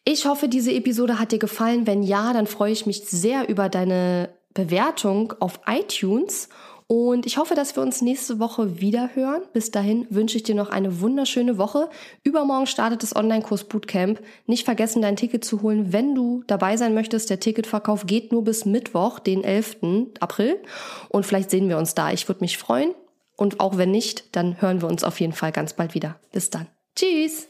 Ich 0.05 0.25
hoffe, 0.27 0.47
diese 0.47 0.71
Episode 0.71 1.19
hat 1.19 1.31
dir 1.31 1.39
gefallen. 1.39 1.87
Wenn 1.87 2.03
ja, 2.03 2.33
dann 2.33 2.47
freue 2.47 2.71
ich 2.71 2.85
mich 2.85 3.05
sehr 3.05 3.49
über 3.49 3.67
deine 3.67 4.29
Bewertung 4.53 5.33
auf 5.39 5.59
iTunes 5.65 6.49
und 6.87 7.25
ich 7.25 7.37
hoffe, 7.37 7.53
dass 7.53 7.75
wir 7.75 7.83
uns 7.83 8.01
nächste 8.01 8.39
Woche 8.39 8.79
wieder 8.79 9.09
hören. 9.13 9.41
Bis 9.51 9.71
dahin 9.71 10.07
wünsche 10.09 10.37
ich 10.37 10.43
dir 10.43 10.55
noch 10.55 10.69
eine 10.69 11.01
wunderschöne 11.01 11.57
Woche. 11.57 11.89
Übermorgen 12.23 12.65
startet 12.65 13.03
das 13.03 13.13
Online-Kurs 13.13 13.65
Bootcamp. 13.65 14.21
Nicht 14.45 14.63
vergessen, 14.63 15.01
dein 15.01 15.17
Ticket 15.17 15.43
zu 15.43 15.61
holen, 15.61 15.91
wenn 15.91 16.15
du 16.15 16.43
dabei 16.47 16.77
sein 16.77 16.93
möchtest. 16.93 17.29
Der 17.29 17.41
Ticketverkauf 17.41 18.05
geht 18.05 18.31
nur 18.31 18.45
bis 18.45 18.63
Mittwoch, 18.65 19.19
den 19.19 19.43
11. 19.43 19.77
April. 20.21 20.61
Und 21.09 21.25
vielleicht 21.25 21.51
sehen 21.51 21.67
wir 21.67 21.77
uns 21.77 21.93
da. 21.93 22.11
Ich 22.11 22.29
würde 22.29 22.41
mich 22.41 22.57
freuen. 22.57 22.93
Und 23.35 23.59
auch 23.59 23.77
wenn 23.77 23.91
nicht, 23.91 24.35
dann 24.37 24.61
hören 24.61 24.81
wir 24.81 24.87
uns 24.87 25.03
auf 25.03 25.19
jeden 25.19 25.33
Fall 25.33 25.51
ganz 25.51 25.73
bald 25.73 25.93
wieder. 25.93 26.19
Bis 26.31 26.49
dann. 26.49 26.67
Tschüss! 26.95 27.49